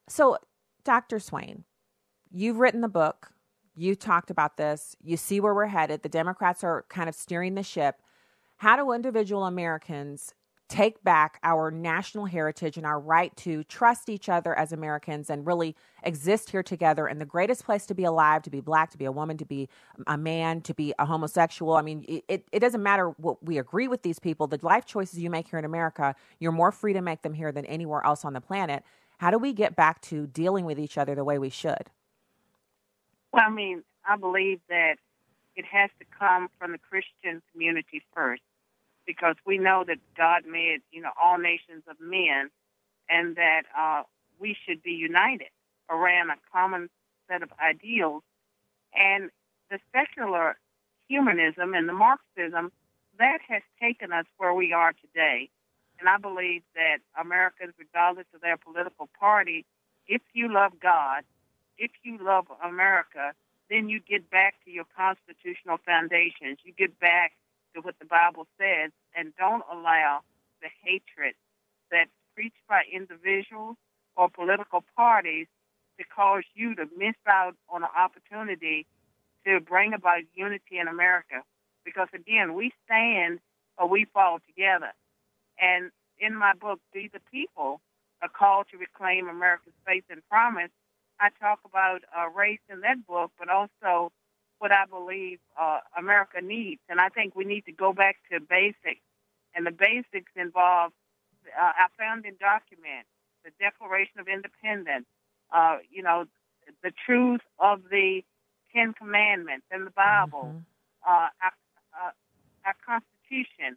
[0.09, 0.38] So,
[0.85, 1.18] Dr.
[1.18, 1.64] Swain,
[2.31, 3.31] you've written the book.
[3.74, 4.96] You talked about this.
[5.02, 6.02] You see where we're headed.
[6.02, 7.96] The Democrats are kind of steering the ship.
[8.59, 10.33] How do individual Americans
[10.68, 15.46] take back our national heritage and our right to trust each other as Americans and
[15.46, 18.98] really exist here together in the greatest place to be alive, to be black, to
[18.98, 19.68] be a woman, to be
[20.07, 21.74] a man, to be a homosexual.
[21.74, 24.46] I mean, it, it doesn't matter what we agree with these people.
[24.46, 27.52] The life choices you make here in America, you're more free to make them here
[27.52, 28.83] than anywhere else on the planet.
[29.18, 31.90] How do we get back to dealing with each other the way we should?
[33.33, 34.96] Well, I mean, I believe that
[35.55, 38.42] it has to come from the Christian community first
[39.06, 42.50] because we know that God made, you know, all nations of men
[43.08, 44.02] and that uh,
[44.40, 45.48] we should be united
[45.88, 46.88] around a common
[47.28, 48.22] set of ideals.
[48.94, 49.30] And
[49.70, 50.56] the secular
[51.08, 52.72] humanism and the Marxism,
[53.18, 55.50] that has taken us where we are today.
[55.98, 59.64] And I believe that Americans, regardless of their political party,
[60.06, 61.24] if you love God,
[61.78, 63.32] if you love America,
[63.70, 66.58] then you get back to your constitutional foundations.
[66.64, 67.32] You get back
[67.76, 70.20] to what the Bible says and don't allow
[70.62, 71.34] the hatred
[71.90, 73.76] that's preached by individuals
[74.16, 75.46] or political parties
[75.98, 78.86] to cause you to miss out on an opportunity
[79.46, 81.42] to bring about unity in America.
[81.84, 83.38] Because again, we stand
[83.78, 84.92] or we fall together.
[85.60, 87.80] And in my book, Be the People,
[88.22, 90.70] a call to reclaim America's faith and promise,
[91.20, 94.12] I talk about uh, race in that book, but also
[94.58, 96.80] what I believe uh, America needs.
[96.88, 99.02] And I think we need to go back to basics.
[99.54, 100.92] And the basics involve
[101.46, 103.06] uh, our founding document,
[103.44, 105.06] the Declaration of Independence,
[105.54, 106.26] uh, you know,
[106.82, 108.22] the truth of the
[108.74, 111.06] Ten Commandments and the Bible, mm-hmm.
[111.06, 111.52] uh, our,
[111.94, 112.10] uh,
[112.66, 113.76] our Constitution,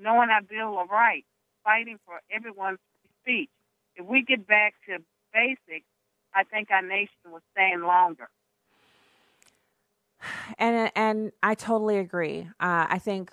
[0.00, 1.26] knowing our Bill of Rights,
[1.62, 2.78] fighting for everyone's
[3.20, 3.50] speech.
[3.94, 4.98] If we get back to
[5.32, 5.86] basics,
[6.34, 8.28] I think our nation will stand longer
[10.58, 12.48] and and I totally agree.
[12.60, 13.30] Uh, I think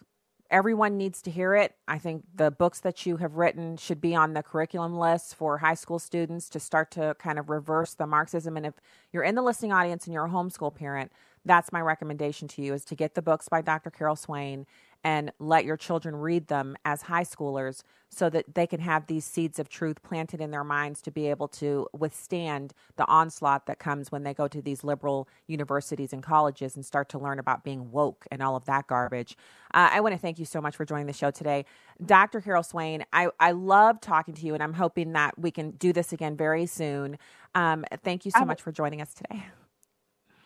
[0.52, 1.76] everyone needs to hear it.
[1.88, 5.60] I think the books that you have written should be on the curriculum list for
[5.60, 8.58] high school students to start to kind of reverse the Marxism.
[8.58, 8.74] And if
[9.12, 11.12] you're in the listening audience and you're a homeschool parent,
[11.46, 13.92] that's my recommendation to you is to get the books by Dr.
[13.92, 14.66] Carol Swain
[15.04, 19.24] and let your children read them as high schoolers so that they can have these
[19.24, 23.80] seeds of truth planted in their minds to be able to withstand the onslaught that
[23.80, 27.64] comes when they go to these liberal universities and colleges and start to learn about
[27.64, 29.38] being woke and all of that garbage.
[29.74, 31.66] Uh, I want to thank you so much for joining the show today.
[32.04, 32.42] Dr.
[32.42, 35.94] Carol Swain, I, I love talking to you, and I'm hoping that we can do
[35.94, 37.18] this again very soon.
[37.56, 39.46] Um, thank you so much for joining us today.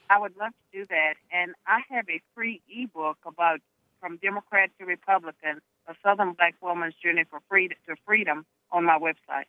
[0.09, 1.13] I would love to do that.
[1.31, 3.61] And I have a free ebook about
[4.03, 8.99] from Democrat to Republican, a Southern Black woman's journey for freedom to freedom on my
[8.99, 9.45] website.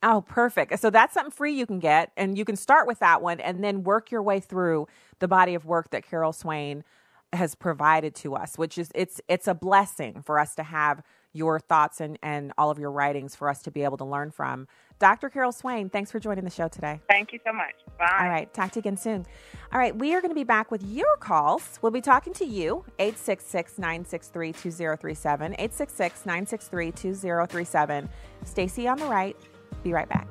[0.00, 0.78] Oh, perfect.
[0.78, 3.64] So that's something free you can get, and you can start with that one and
[3.64, 4.86] then work your way through
[5.18, 6.84] the body of work that Carol Swain
[7.32, 11.02] has provided to us, which is it's it's a blessing for us to have
[11.32, 14.30] your thoughts and, and all of your writings for us to be able to learn
[14.30, 14.68] from.
[14.98, 15.28] Dr.
[15.28, 17.00] Carol Swain, thanks for joining the show today.
[17.08, 17.74] Thank you so much.
[17.98, 18.18] Bye.
[18.20, 18.52] All right.
[18.54, 19.26] Talk to you again soon.
[19.72, 19.94] All right.
[19.96, 21.78] We are going to be back with your calls.
[21.82, 25.52] We'll be talking to you, 866 963 2037.
[25.52, 28.08] 866 963 2037.
[28.44, 29.36] Stacy on the right.
[29.82, 30.28] Be right back.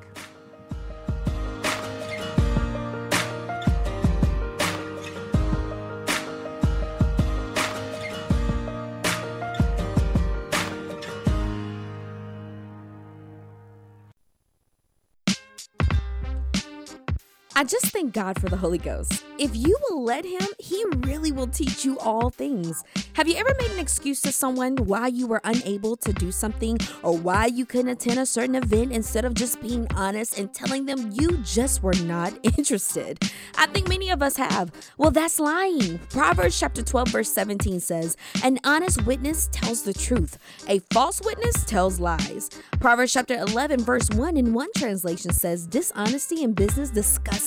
[17.58, 19.24] I just thank God for the Holy Ghost.
[19.38, 22.84] If you will let Him, He really will teach you all things.
[23.14, 26.76] Have you ever made an excuse to someone why you were unable to do something
[27.02, 30.84] or why you couldn't attend a certain event instead of just being honest and telling
[30.84, 33.18] them you just were not interested?
[33.56, 34.70] I think many of us have.
[34.98, 35.98] Well, that's lying.
[36.10, 40.36] Proverbs chapter 12, verse 17 says, An honest witness tells the truth,
[40.68, 42.50] a false witness tells lies.
[42.80, 46.90] Proverbs chapter 11, verse 1 in one translation says, Dishonesty in business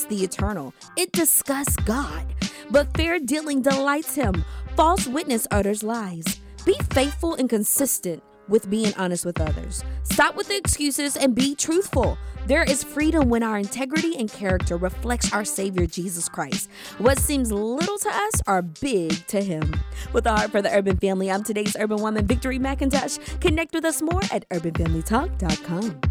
[0.06, 0.74] the eternal.
[0.96, 2.26] It disgusts God.
[2.72, 4.44] But fair dealing delights him.
[4.76, 6.40] False witness utters lies.
[6.66, 9.84] Be faithful and consistent with being honest with others.
[10.04, 12.18] Stop with the excuses and be truthful.
[12.48, 16.68] There is freedom when our integrity and character reflects our Savior Jesus Christ.
[16.98, 19.76] What seems little to us are big to Him.
[20.14, 23.40] With a heart for the urban family, I'm today's urban woman, Victory McIntosh.
[23.40, 26.02] Connect with us more at urbanfamilytalk.com.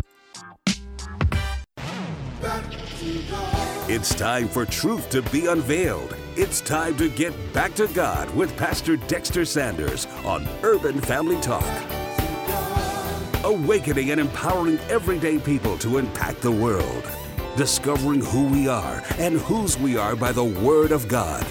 [3.90, 6.14] It's time for truth to be unveiled.
[6.36, 11.64] It's time to get back to God with Pastor Dexter Sanders on Urban Family Talk.
[13.44, 17.02] Awakening and empowering everyday people to impact the world.
[17.56, 21.46] Discovering who we are and whose we are by the Word of God.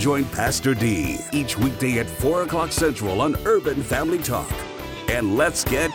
[0.00, 4.52] Join Pastor D each weekday at 4 o'clock Central on Urban Family Talk.
[5.06, 5.92] And let's get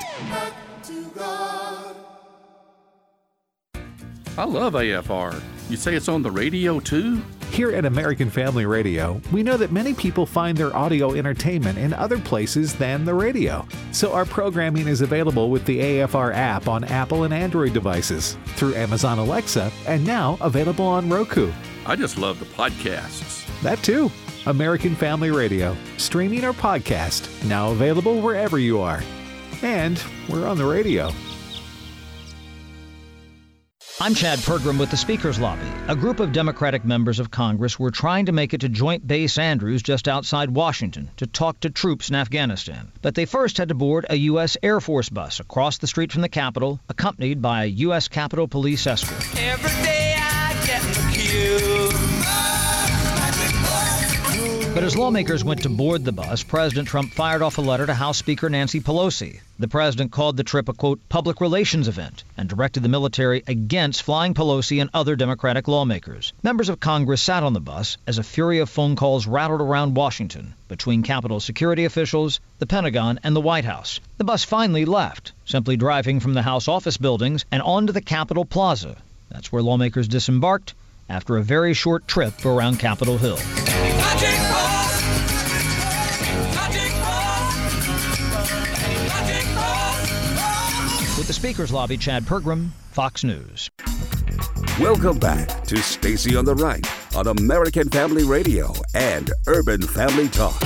[4.36, 5.40] I love AFR.
[5.70, 7.22] You say it's on the radio too?
[7.52, 11.94] Here at American Family Radio, we know that many people find their audio entertainment in
[11.94, 13.64] other places than the radio.
[13.92, 18.74] So our programming is available with the AFR app on Apple and Android devices, through
[18.74, 21.52] Amazon Alexa, and now available on Roku.
[21.86, 23.46] I just love the podcasts.
[23.62, 24.10] That too.
[24.48, 29.04] American Family Radio, streaming our podcast, now available wherever you are.
[29.62, 31.12] And we're on the radio.
[34.02, 35.68] I'm Chad Pergram with the Speaker's Lobby.
[35.88, 39.38] A group of Democratic members of Congress were trying to make it to Joint Base
[39.38, 42.92] Andrews just outside Washington to talk to troops in Afghanistan.
[43.04, 44.58] But they first had to board a U.S.
[44.64, 48.08] Air Force bus across the street from the Capitol, accompanied by a U.S.
[48.08, 49.22] Capitol Police escort.
[49.40, 51.83] Every day I get the.
[54.74, 57.94] But as lawmakers went to board the bus, President Trump fired off a letter to
[57.94, 59.40] House Speaker Nancy Pelosi.
[59.60, 64.02] The president called the trip a quote public relations event and directed the military against
[64.02, 66.34] flying Pelosi and other Democratic lawmakers.
[66.42, 69.94] Members of Congress sat on the bus as a fury of phone calls rattled around
[69.94, 74.00] Washington between Capitol security officials, the Pentagon, and the White House.
[74.18, 78.44] The bus finally left, simply driving from the House office buildings and onto the Capitol
[78.44, 78.98] Plaza.
[79.30, 80.74] That's where lawmakers disembarked
[81.08, 83.38] after a very short trip around Capitol Hill.
[91.34, 93.72] The Speaker's Lobby, Chad Pergram, Fox News.
[94.80, 100.62] Welcome back to Stacy on the Right on American Family Radio and Urban Family Talk.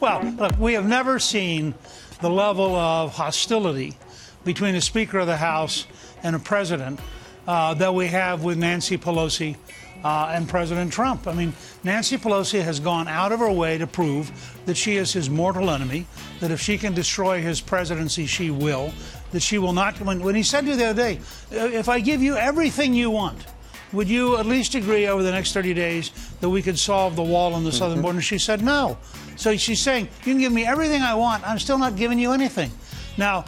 [0.00, 1.74] Well, look, we have never seen
[2.22, 3.94] the level of hostility
[4.42, 5.86] between the Speaker of the House
[6.22, 6.98] and a president
[7.46, 9.56] uh, that we have with Nancy Pelosi
[10.04, 11.26] uh, and President Trump.
[11.26, 11.52] I mean,
[11.82, 14.30] Nancy Pelosi has gone out of her way to prove
[14.66, 16.06] that she is his mortal enemy,
[16.40, 18.92] that if she can destroy his presidency, she will,
[19.32, 19.98] that she will not.
[20.00, 23.10] When, when he said to you the other day, if I give you everything you
[23.10, 23.46] want,
[23.92, 27.22] would you at least agree over the next 30 days that we could solve the
[27.22, 28.02] wall on the southern mm-hmm.
[28.02, 28.20] border?
[28.20, 28.98] She said no.
[29.36, 32.32] So she's saying, you can give me everything I want, I'm still not giving you
[32.32, 32.70] anything.
[33.16, 33.44] Now,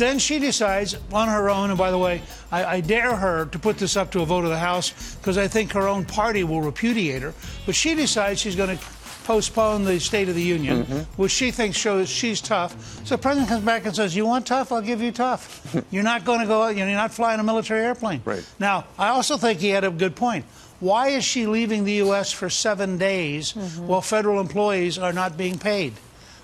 [0.00, 3.58] then she decides on her own, and by the way, I, I dare her to
[3.58, 6.44] put this up to a vote of the House because I think her own party
[6.44, 7.34] will repudiate her.
[7.66, 8.84] But she decides she's going to
[9.24, 11.22] postpone the State of the Union, mm-hmm.
[11.22, 12.74] which she thinks shows she's tough.
[13.06, 14.72] So the president comes back and says, "You want tough?
[14.72, 15.76] I'll give you tough.
[15.90, 16.66] you're not going to go.
[16.68, 18.44] You're not flying a military airplane." Right.
[18.58, 20.44] Now, I also think he had a good point.
[20.80, 22.32] Why is she leaving the U.S.
[22.32, 23.86] for seven days mm-hmm.
[23.86, 25.92] while federal employees are not being paid?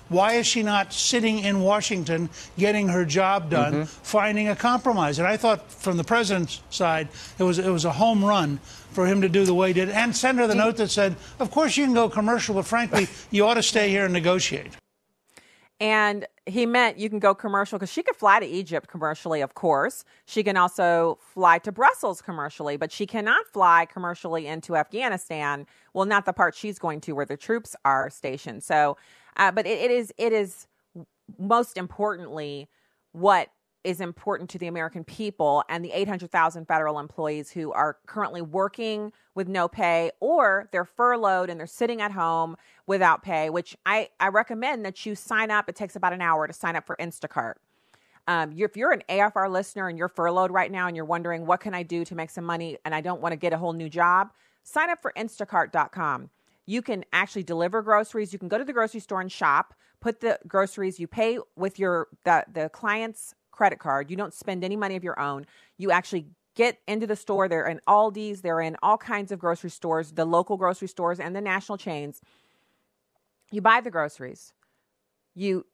[0.09, 3.83] Why is she not sitting in Washington getting her job done, mm-hmm.
[3.83, 5.19] finding a compromise?
[5.19, 8.57] And I thought from the president's side, it was it was a home run
[8.91, 11.15] for him to do the way he did, and send her the note that said,
[11.39, 14.71] "Of course you can go commercial, but frankly, you ought to stay here and negotiate."
[15.79, 19.53] And he meant you can go commercial because she could fly to Egypt commercially, of
[19.53, 20.05] course.
[20.25, 25.67] She can also fly to Brussels commercially, but she cannot fly commercially into Afghanistan.
[25.93, 28.63] Well, not the part she's going to where the troops are stationed.
[28.63, 28.97] So
[29.37, 30.67] uh, but it, it is it is
[31.37, 32.67] most importantly
[33.11, 33.49] what
[33.83, 39.13] is important to the American people and the 800,000 federal employees who are currently working
[39.33, 44.09] with no pay or they're furloughed and they're sitting at home without pay, which I,
[44.19, 45.69] I recommend that you sign up.
[45.69, 47.53] It takes about an hour to sign up for Instacart.
[48.27, 51.45] Um, you, if you're an AFR listener and you're furloughed right now and you're wondering
[51.45, 53.57] what can I do to make some money and I don't want to get a
[53.57, 54.31] whole new job,
[54.63, 56.29] sign up for Instacart.com.
[56.67, 58.33] You can actually deliver groceries.
[58.33, 60.99] You can go to the grocery store and shop, put the groceries.
[60.99, 64.11] You pay with your the the client's credit card.
[64.11, 65.47] You don't spend any money of your own.
[65.77, 67.47] You actually get into the store.
[67.47, 68.41] They're in Aldi's.
[68.41, 72.21] They're in all kinds of grocery stores, the local grocery stores and the national chains.
[73.51, 74.53] You buy the groceries.
[75.33, 75.65] You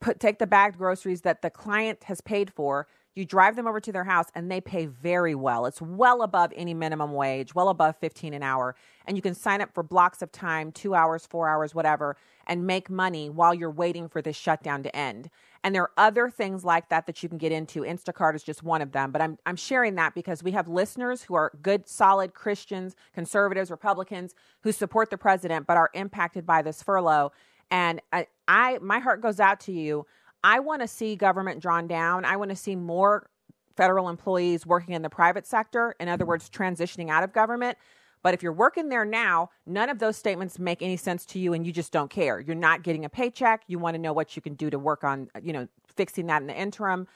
[0.00, 3.80] put take the bagged groceries that the client has paid for you drive them over
[3.80, 5.66] to their house and they pay very well.
[5.66, 8.74] It's well above any minimum wage well above 15 an hour
[9.06, 12.66] and you can sign up for blocks of time 2 hours 4 hours whatever and
[12.66, 15.30] make money while you're waiting for this shutdown to end.
[15.62, 17.82] And there are other things like that that you can get into.
[17.82, 21.22] Instacart is just one of them but i'm i'm sharing that because we have listeners
[21.22, 26.62] who are good solid christians conservatives republicans who support the president but are impacted by
[26.62, 27.32] this furlough.
[27.70, 30.06] And I, I my heart goes out to you.
[30.42, 32.24] I want to see government drawn down.
[32.24, 33.28] I want to see more
[33.76, 35.94] federal employees working in the private sector.
[36.00, 37.78] In other words, transitioning out of government.
[38.22, 41.54] But if you're working there now, none of those statements make any sense to you
[41.54, 42.38] and you just don't care.
[42.40, 43.62] You're not getting a paycheck.
[43.66, 46.42] You want to know what you can do to work on, you know, fixing that
[46.42, 47.06] in the interim.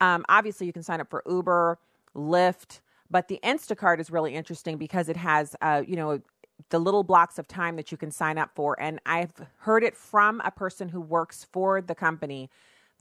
[0.00, 1.78] Um, obviously, you can sign up for Uber,
[2.14, 2.80] Lyft,
[3.10, 6.20] but the Instacart is really interesting because it has, uh, you know,
[6.68, 8.80] the little blocks of time that you can sign up for.
[8.80, 12.50] And I've heard it from a person who works for the company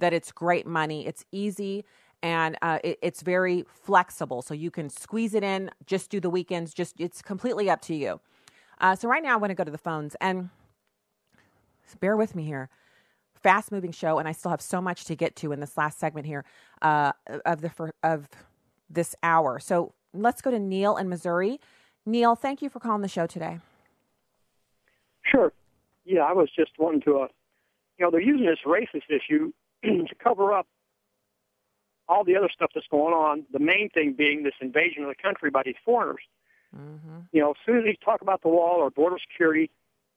[0.01, 1.85] that it's great money, it's easy,
[2.21, 4.41] and uh, it, it's very flexible.
[4.41, 7.95] So you can squeeze it in, just do the weekends, just it's completely up to
[7.95, 8.19] you.
[8.79, 10.49] Uh, so right now I want to go to the phones and
[11.99, 12.69] bear with me here.
[13.33, 15.99] Fast moving show, and I still have so much to get to in this last
[15.99, 16.45] segment here
[16.81, 17.11] uh,
[17.45, 18.27] of the for, of
[18.89, 19.59] this hour.
[19.59, 21.59] So let's go to Neil in Missouri.
[22.05, 23.59] Neil, thank you for calling the show today.
[25.23, 25.51] Sure.
[26.05, 27.27] Yeah, I was just wanting to, uh,
[27.97, 29.51] you know, they're using this racist issue
[29.83, 30.67] to cover up
[32.07, 33.45] all the other stuff that's going on.
[33.53, 36.21] The main thing being this invasion of the country by these foreigners.
[36.75, 37.19] Mm-hmm.
[37.31, 39.69] You know, as soon as they talk about the wall or border security,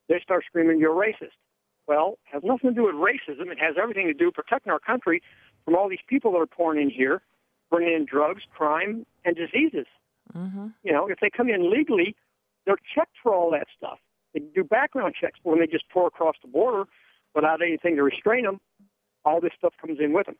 [0.08, 1.38] they start screaming, "You're racist."
[1.86, 3.50] Well, it has nothing to do with racism.
[3.50, 5.22] It has everything to do with protecting our country
[5.64, 7.22] from all these people that are pouring in here,
[7.70, 9.86] bringing in drugs, crime, and diseases.
[10.34, 10.68] Mm-hmm.
[10.82, 12.16] You know, if they come in legally,
[12.64, 13.98] they're checked for all that stuff.
[14.32, 16.84] They do background checks when they just pour across the border
[17.34, 18.60] without anything to restrain them.
[19.24, 20.36] All this stuff comes in with them.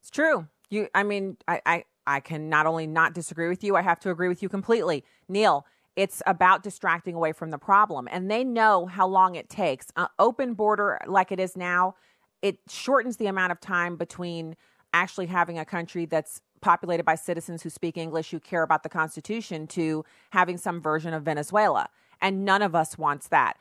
[0.00, 0.46] It's true.
[0.70, 4.00] You, I mean, I, I, I can not only not disagree with you, I have
[4.00, 5.66] to agree with you completely, Neil.
[5.96, 9.86] It's about distracting away from the problem, and they know how long it takes.
[9.96, 11.94] Uh, open border, like it is now,
[12.42, 14.56] it shortens the amount of time between
[14.92, 18.88] actually having a country that's populated by citizens who speak English, who care about the
[18.88, 21.88] Constitution, to having some version of Venezuela.
[22.20, 23.56] And none of us wants that.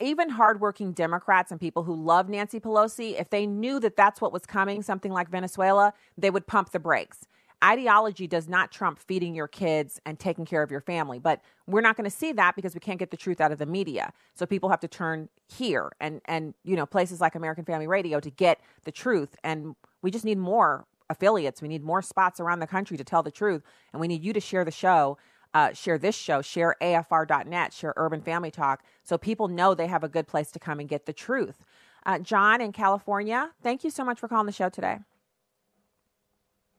[0.00, 4.32] Even hardworking Democrats and people who love Nancy Pelosi, if they knew that that's what
[4.32, 7.26] was coming, something like Venezuela, they would pump the brakes.
[7.64, 11.80] Ideology does not trump feeding your kids and taking care of your family, but we're
[11.80, 14.12] not going to see that because we can't get the truth out of the media.
[14.34, 18.20] So people have to turn here and and you know places like American Family Radio
[18.20, 21.62] to get the truth, and we just need more affiliates.
[21.62, 23.62] We need more spots around the country to tell the truth.
[23.92, 25.18] And we need you to share the show,
[25.56, 30.04] uh, share this show, share AFR.net, share Urban Family Talk, so people know they have
[30.04, 31.64] a good place to come and get the truth.
[32.04, 34.98] Uh, John in California, thank you so much for calling the show today.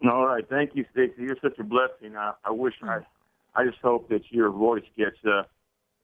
[0.07, 0.47] All right.
[0.47, 1.23] Thank you, Stacey.
[1.23, 2.15] You're such a blessing.
[2.15, 2.99] I, I wish I,
[3.55, 5.41] I just hope that your voice gets uh,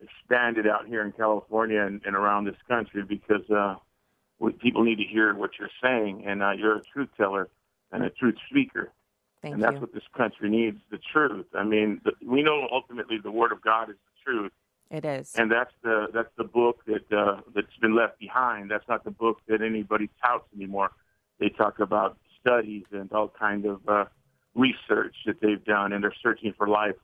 [0.01, 3.75] expanded out here in California and, and around this country because uh,
[4.39, 7.49] we, people need to hear what you're saying, and uh, you're a truth teller
[7.91, 8.91] and a truth speaker.
[9.43, 9.81] Thank and that's you.
[9.81, 11.47] what this country needs the truth.
[11.53, 14.51] I mean, the, we know ultimately the Word of God is the truth.
[14.89, 15.33] It is.
[15.35, 18.71] And that's the that's the book that uh, that's been left behind.
[18.71, 20.91] That's not the book that anybody touts anymore.
[21.39, 24.05] They talk about studies and all kind of uh,
[24.55, 26.95] research that they've done, and they're searching for life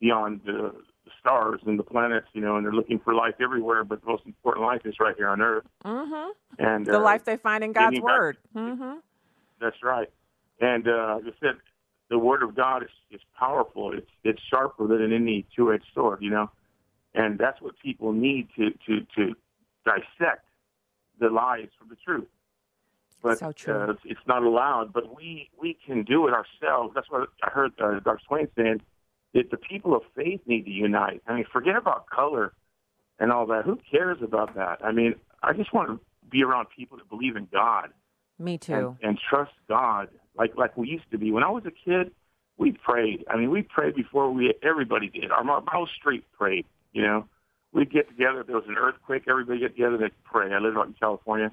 [0.00, 0.72] beyond the,
[1.04, 3.84] the stars and the planets, you know, and they're looking for life everywhere.
[3.84, 5.66] But the most important life is right here on Earth.
[5.84, 6.30] Mm-hmm.
[6.58, 8.38] And the uh, life they find in God's back- word.
[8.56, 8.94] Mm-hmm.
[9.60, 10.08] That's right.
[10.60, 11.56] And uh, like I said,
[12.08, 13.92] the word of God is, is powerful.
[13.92, 16.50] It's it's sharper than any two edged sword, you know.
[17.14, 19.34] And that's what people need to to to
[19.84, 20.46] dissect
[21.18, 22.28] the lies from the truth.
[23.22, 23.74] But So true.
[23.74, 24.92] Uh, it's not allowed.
[24.92, 26.92] But we we can do it ourselves.
[26.94, 28.20] That's what I heard uh, Dr.
[28.26, 28.82] Swain saying.
[29.34, 31.22] That the people of faith need to unite.
[31.26, 32.54] I mean, forget about color
[33.18, 33.64] and all that.
[33.64, 34.78] Who cares about that?
[34.82, 36.00] I mean, I just want to
[36.30, 37.90] be around people that believe in God
[38.38, 38.96] Me too.
[39.02, 40.08] and, and trust God
[40.38, 41.30] like like we used to be.
[41.30, 42.12] When I was a kid,
[42.58, 43.24] we prayed.
[43.30, 45.30] I mean, we prayed before we everybody did.
[45.30, 46.66] Our, our whole street prayed.
[46.92, 47.28] You know,
[47.72, 48.40] we'd get together.
[48.40, 50.52] If there was an earthquake, everybody get together and pray.
[50.52, 51.52] I lived out in California,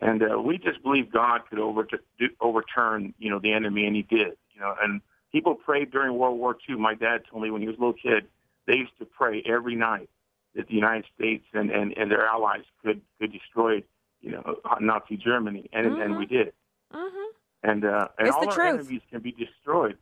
[0.00, 1.86] And uh, we just believed God could over-
[2.18, 4.36] do, overturn, you know, the enemy, and He did.
[4.54, 5.00] You know, and
[5.32, 6.76] people prayed during World War II.
[6.76, 8.26] My dad told me when he was a little kid,
[8.66, 10.08] they used to pray every night
[10.54, 13.82] that the United States and, and, and their allies could could destroy,
[14.20, 16.52] you know, Nazi Germany, and and we did.
[16.92, 17.30] Mm-hmm.
[17.62, 18.80] And uh, and It's all the our truth.
[18.80, 19.96] enemies can be destroyed.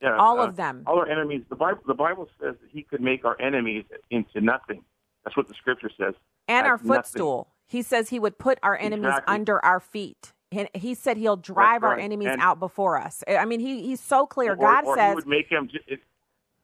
[0.00, 0.82] Yeah, All uh, of them.
[0.86, 1.42] All our enemies.
[1.48, 4.82] The Bible the Bible says that He could make our enemies into nothing.
[5.24, 6.14] That's what the Scripture says.
[6.48, 7.02] and our As nothing.
[7.02, 7.48] footstool.
[7.66, 9.34] He says he would put our enemies Exactly.
[9.34, 10.32] under our feet.
[10.50, 13.24] And He said he'll drive our enemies And- out before us.
[13.26, 14.52] I mean, he, he's so clear.
[14.52, 15.68] Or, God or says, He would make them.
[15.86, 16.00] It,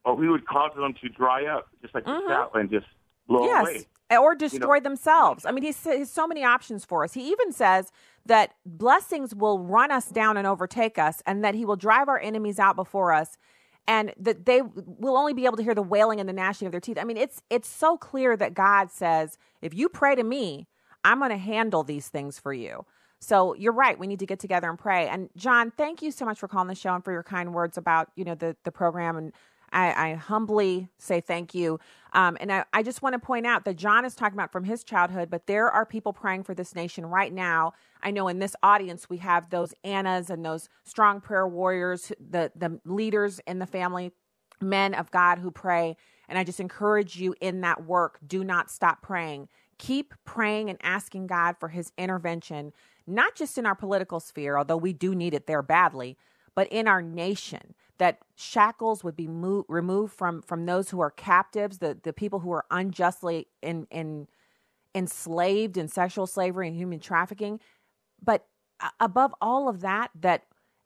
[0.04, 2.86] or we would cause them to dry up, just like the sap, and just
[3.26, 3.62] blow yes,
[4.10, 4.18] away.
[4.18, 5.46] or You destroy know, themselves.
[5.46, 7.14] I mean, he's, he's so many options for us.
[7.14, 7.90] He even says
[8.28, 12.20] that blessings will run us down and overtake us, and that he will drive our
[12.20, 13.36] enemies out before us,
[13.86, 16.72] and that they will only be able to hear the wailing and the gnashing of
[16.72, 16.98] their teeth.
[16.98, 20.68] I mean, it's it's so clear that God says, if you pray to me,
[21.04, 22.84] I'm going to handle these things for you.
[23.20, 23.98] So you're right.
[23.98, 25.08] We need to get together and pray.
[25.08, 27.76] And John, thank you so much for calling the show and for your kind words
[27.76, 29.16] about you know the the program.
[29.16, 29.32] And
[29.72, 31.78] I, I humbly say thank you.
[32.12, 34.64] Um, and I, I just want to point out that John is talking about from
[34.64, 37.74] his childhood, but there are people praying for this nation right now.
[38.02, 42.50] I know in this audience we have those Annas and those strong prayer warriors, the
[42.56, 44.12] the leaders in the family,
[44.60, 45.96] men of God who pray.
[46.28, 48.18] And I just encourage you in that work.
[48.26, 49.48] Do not stop praying.
[49.78, 52.72] Keep praying and asking God for his intervention,
[53.06, 56.16] not just in our political sphere, although we do need it there badly,
[56.54, 57.74] but in our nation.
[57.98, 62.38] That shackles would be mo- removed from from those who are captives, the, the people
[62.40, 64.28] who are unjustly in, in
[64.94, 67.60] enslaved in sexual slavery and human trafficking.
[68.22, 68.46] But
[69.00, 70.44] above all of that, that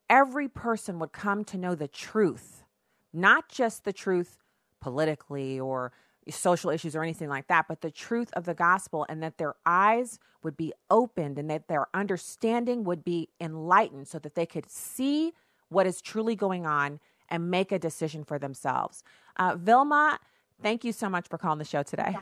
[0.08, 2.64] every person would come to know the truth,
[3.12, 4.38] not just the truth
[4.80, 5.92] politically or
[6.28, 9.54] social issues or anything like that, but the truth of the gospel, and that their
[9.66, 14.70] eyes would be opened and that their understanding would be enlightened so that they could
[14.70, 15.32] see
[15.72, 19.02] what is truly going on and make a decision for themselves.
[19.36, 20.18] Uh, Vilma,
[20.62, 22.16] thank you so much for calling the show today.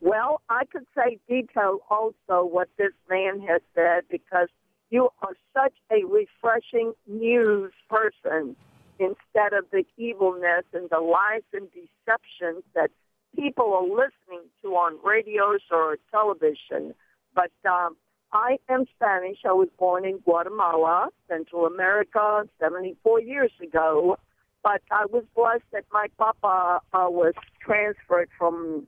[0.00, 4.48] Well, I could say detail also what this man has said because
[4.88, 8.56] you are such a refreshing news person
[8.98, 12.90] instead of the evilness and the lies and deceptions that
[13.36, 16.94] people are listening to on radios or television.
[17.34, 17.96] But um,
[18.32, 19.38] I am Spanish.
[19.44, 24.16] I was born in Guatemala, Central America, 74 years ago.
[24.62, 28.86] But I was blessed that my papa uh, was transferred from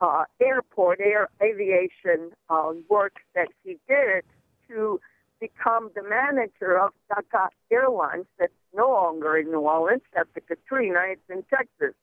[0.00, 4.24] uh, airport air aviation uh, work that he did
[4.68, 5.00] to
[5.40, 11.00] become the manager of TACA Airlines that's no longer in New Orleans after Katrina.
[11.08, 11.94] It's in Texas.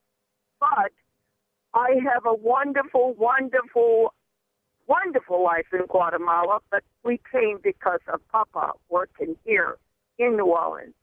[0.59, 0.91] But
[1.73, 4.13] I have a wonderful, wonderful,
[4.89, 9.77] wonderful life in Guatemala, but we came because of Papa working here
[10.17, 10.95] in New Orleans.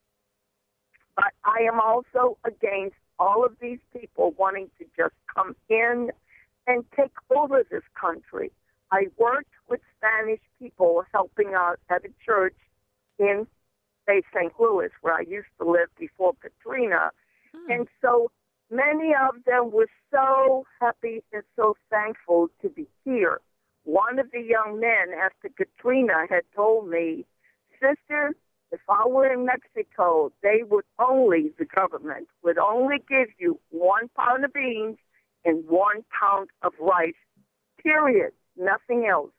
[1.14, 6.10] But I am also against all of these people wanting to just come in
[6.66, 8.50] and take over this country.
[8.90, 12.56] I worked with Spanish people helping out at a church
[13.18, 13.46] in
[14.06, 14.52] say St.
[14.60, 17.10] Louis, where I used to live before Katrina.
[17.54, 17.70] Hmm.
[17.70, 18.30] And so
[18.70, 23.40] many of them were so happy and so thankful to be here.
[23.86, 27.24] One of the young men after Katrina had told me,
[27.80, 28.34] Sister,
[28.72, 34.08] if I were in Mexico, they would only, the government would only give you one
[34.16, 34.98] pound of beans
[35.44, 37.14] and one pound of rice,
[37.80, 39.30] period, nothing else.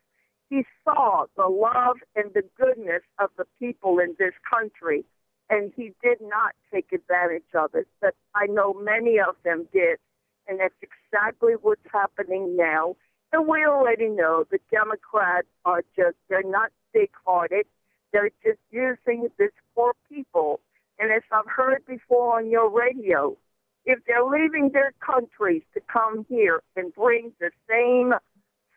[0.50, 5.04] He saw the love and the goodness of the people in this country,
[5.50, 7.88] and he did not take advantage of it.
[8.00, 10.00] But I know many of them did,
[10.48, 12.96] and that's exactly what's happening now.
[13.34, 17.66] And we already know the Democrats are just, they're not big hearted.
[18.14, 20.60] They're just using this poor people.
[21.00, 23.38] And as I've heard before on your radio,
[23.86, 28.14] if they're leaving their countries to come here and bring the same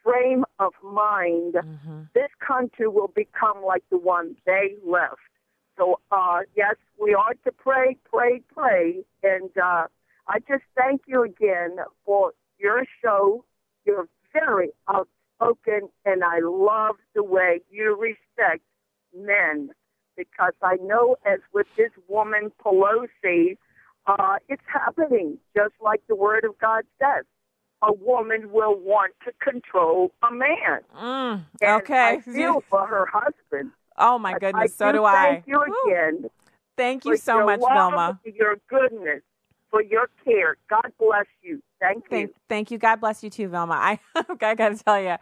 [0.04, 1.54] frame of mind,
[2.14, 5.16] this country will become like the one they left.
[5.78, 9.02] So, uh, yes, we are to pray, pray, pray.
[9.22, 9.86] And uh,
[10.28, 13.44] I just thank you again for your show.
[13.84, 18.62] You're very outspoken, and I love the way you respect
[19.16, 19.70] men
[20.16, 23.56] because I know, as with this woman, Pelosi,
[24.06, 27.24] uh, it's happening just like the Word of God says.
[27.82, 30.80] A woman will want to control a man.
[30.94, 32.18] Mm, And okay.
[32.18, 33.70] I feel for her husband.
[33.96, 35.14] Oh my goodness, I so do do I.
[35.14, 36.30] Thank you again.
[36.76, 38.20] Thank you so much, love, Velma.
[38.24, 39.22] Your goodness.
[39.70, 40.56] For your care.
[40.68, 41.62] God bless you.
[41.80, 42.10] Thank you.
[42.10, 42.78] Thank, thank you.
[42.78, 43.74] God bless you too, Velma.
[43.74, 43.98] I,
[44.40, 45.16] I got to tell you,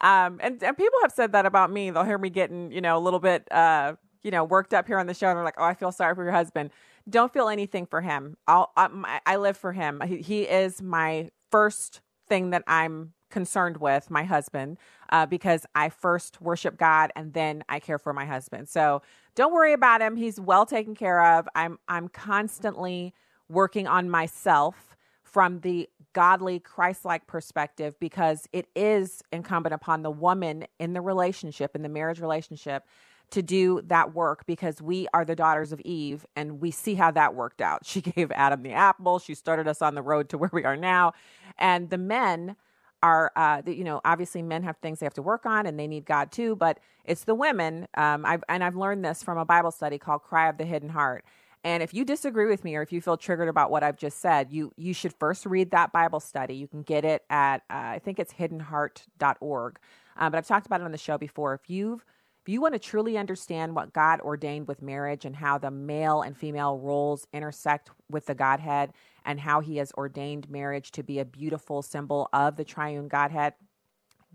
[0.00, 1.90] um, and, and people have said that about me.
[1.90, 4.98] They'll hear me getting, you know, a little bit, uh, you know, worked up here
[4.98, 6.70] on the show, and they're like, "Oh, I feel sorry for your husband."
[7.08, 8.36] Don't feel anything for him.
[8.46, 10.00] I'll, I, I live for him.
[10.06, 14.78] He, he is my first thing that I'm concerned with, my husband,
[15.10, 18.68] uh, because I first worship God and then I care for my husband.
[18.68, 19.02] So
[19.34, 20.16] don't worry about him.
[20.16, 21.48] He's well taken care of.
[21.54, 23.12] I'm I'm constantly
[23.48, 30.64] working on myself from the godly Christ-like perspective because it is incumbent upon the woman
[30.78, 32.84] in the relationship in the marriage relationship
[33.30, 37.10] to do that work because we are the daughters of Eve and we see how
[37.10, 37.80] that worked out.
[37.94, 40.76] She gave Adam the apple, she started us on the road to where we are
[40.76, 41.12] now.
[41.58, 42.56] And the men
[43.02, 45.86] are uh, you know, obviously men have things they have to work on and they
[45.86, 47.86] need God too, but it's the women.
[47.96, 50.88] Um, I've, and I've learned this from a Bible study called Cry of the Hidden
[50.88, 51.24] Heart.
[51.64, 54.20] And if you disagree with me or if you feel triggered about what I've just
[54.20, 56.54] said, you you should first read that Bible study.
[56.54, 59.78] You can get it at uh, I think it's hiddenheart.org.
[60.16, 61.54] Um, but I've talked about it on the show before.
[61.54, 62.04] If you've
[62.42, 66.20] if you want to truly understand what God ordained with marriage and how the male
[66.20, 68.92] and female roles intersect with the Godhead
[69.24, 73.54] and how he has ordained marriage to be a beautiful symbol of the triune Godhead,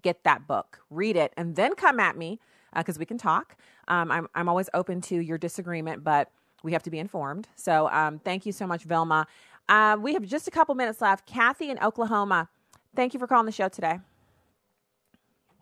[0.02, 2.40] get that book, read it, and then come at me
[2.76, 3.56] because uh, we can talk.
[3.88, 6.32] Um, I'm, I'm always open to your disagreement, but
[6.64, 7.48] we have to be informed.
[7.56, 9.28] So um, thank you so much, Vilma.
[9.68, 11.26] Uh, we have just a couple minutes left.
[11.26, 12.50] Kathy in Oklahoma,
[12.96, 14.00] thank you for calling the show today.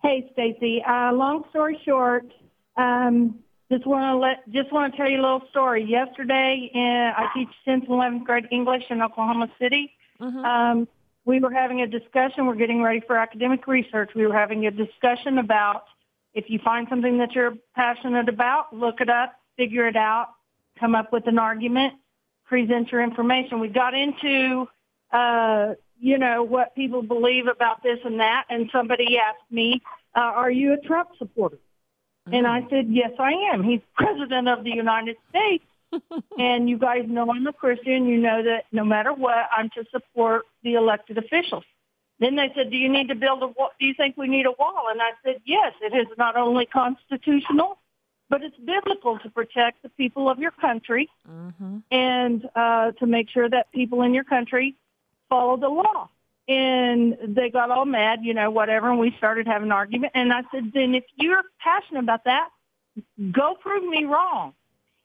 [0.02, 0.82] Hey, Stacy.
[0.82, 2.24] Uh, long story short,
[2.76, 3.40] um,
[3.70, 5.84] just want to let just want to tell you a little story.
[5.84, 9.92] Yesterday, in, I teach 10th and 11th grade English in Oklahoma City.
[10.20, 10.44] Mm-hmm.
[10.44, 10.88] Um,
[11.24, 12.46] we were having a discussion.
[12.46, 14.10] We're getting ready for academic research.
[14.14, 15.84] We were having a discussion about
[16.32, 20.28] if you find something that you're passionate about, look it up, figure it out,
[20.78, 21.94] come up with an argument,
[22.46, 23.60] present your information.
[23.60, 24.66] We got into
[25.12, 28.44] uh, you know, what people believe about this and that.
[28.48, 29.82] And somebody asked me,
[30.16, 31.56] uh, are you a Trump supporter?
[31.56, 32.34] Mm-hmm.
[32.34, 33.62] And I said, yes, I am.
[33.62, 35.64] He's president of the United States.
[36.38, 38.06] and you guys know I'm a Christian.
[38.06, 41.64] You know that no matter what, I'm to support the elected officials.
[42.20, 43.70] Then they said, do you need to build a wall?
[43.78, 44.86] Do you think we need a wall?
[44.90, 47.78] And I said, yes, it is not only constitutional,
[48.28, 51.78] but it's biblical to protect the people of your country mm-hmm.
[51.90, 54.76] and uh, to make sure that people in your country
[55.28, 56.08] follow the law.
[56.46, 60.12] And they got all mad, you know, whatever, and we started having an argument.
[60.14, 62.48] And I said, then if you're passionate about that,
[63.30, 64.54] go prove me wrong.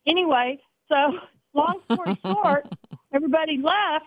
[0.07, 1.19] Anyway, so
[1.53, 2.67] long story short,
[3.13, 4.05] everybody left,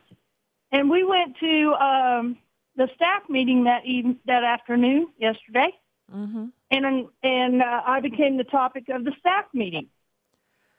[0.72, 2.38] and we went to um,
[2.76, 5.72] the staff meeting that even that afternoon yesterday,
[6.14, 6.46] mm-hmm.
[6.70, 9.88] and and uh, I became the topic of the staff meeting.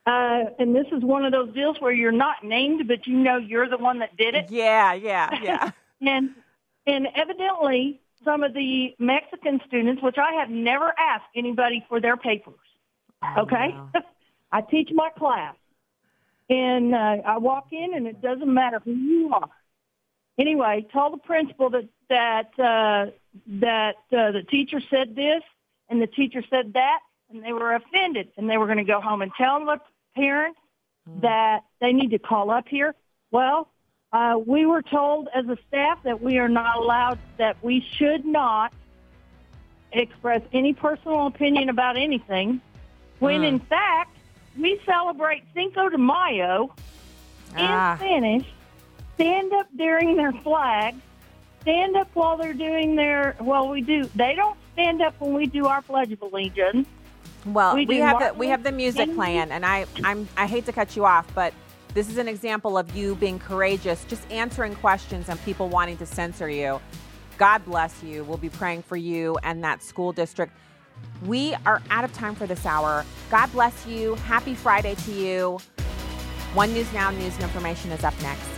[0.05, 3.35] Uh, and this is one of those deals where you're not named, but you know
[3.35, 4.49] you're the one that did it.
[4.49, 5.71] Yeah, yeah, yeah.
[6.01, 6.29] and
[6.85, 12.15] and evidently, some of the Mexican students, which I have never asked anybody for their
[12.15, 12.55] papers.
[13.21, 13.75] Oh, Okay,
[14.51, 15.55] I teach my class,
[16.49, 19.49] and uh, I walk in, and it doesn't matter who you are.
[20.37, 23.11] Anyway, told the principal that that uh,
[23.47, 25.41] that uh, the teacher said this,
[25.89, 29.01] and the teacher said that, and they were offended, and they were going to go
[29.01, 29.79] home and tell the
[30.15, 30.59] parents
[31.21, 32.93] that they need to call up here.
[33.31, 33.69] Well,
[34.11, 38.25] uh, we were told as a staff that we are not allowed, that we should
[38.25, 38.73] not
[39.93, 42.61] express any personal opinion about anything,
[43.19, 44.17] when in fact
[44.59, 46.73] we celebrate Cinco de Mayo
[47.55, 47.93] Ah.
[47.93, 48.45] in Spanish,
[49.17, 50.95] stand up during their flag,
[51.61, 55.47] stand up while they're doing their, well, we do, they don't stand up when we
[55.47, 56.87] do our Pledge of Allegiance.
[57.45, 60.65] Well, we, We have the, we have the music playing, and I I'm I hate
[60.65, 61.53] to cut you off, but
[61.93, 66.05] this is an example of you being courageous, just answering questions and people wanting to
[66.05, 66.81] censor you.
[67.37, 68.25] God bless you.
[68.25, 70.53] We'll be praying for you and that school district.
[71.25, 73.05] We are out of time for this hour.
[73.31, 74.15] God bless you.
[74.15, 75.59] Happy Friday to you.
[76.53, 78.56] One News Now news and information is up next.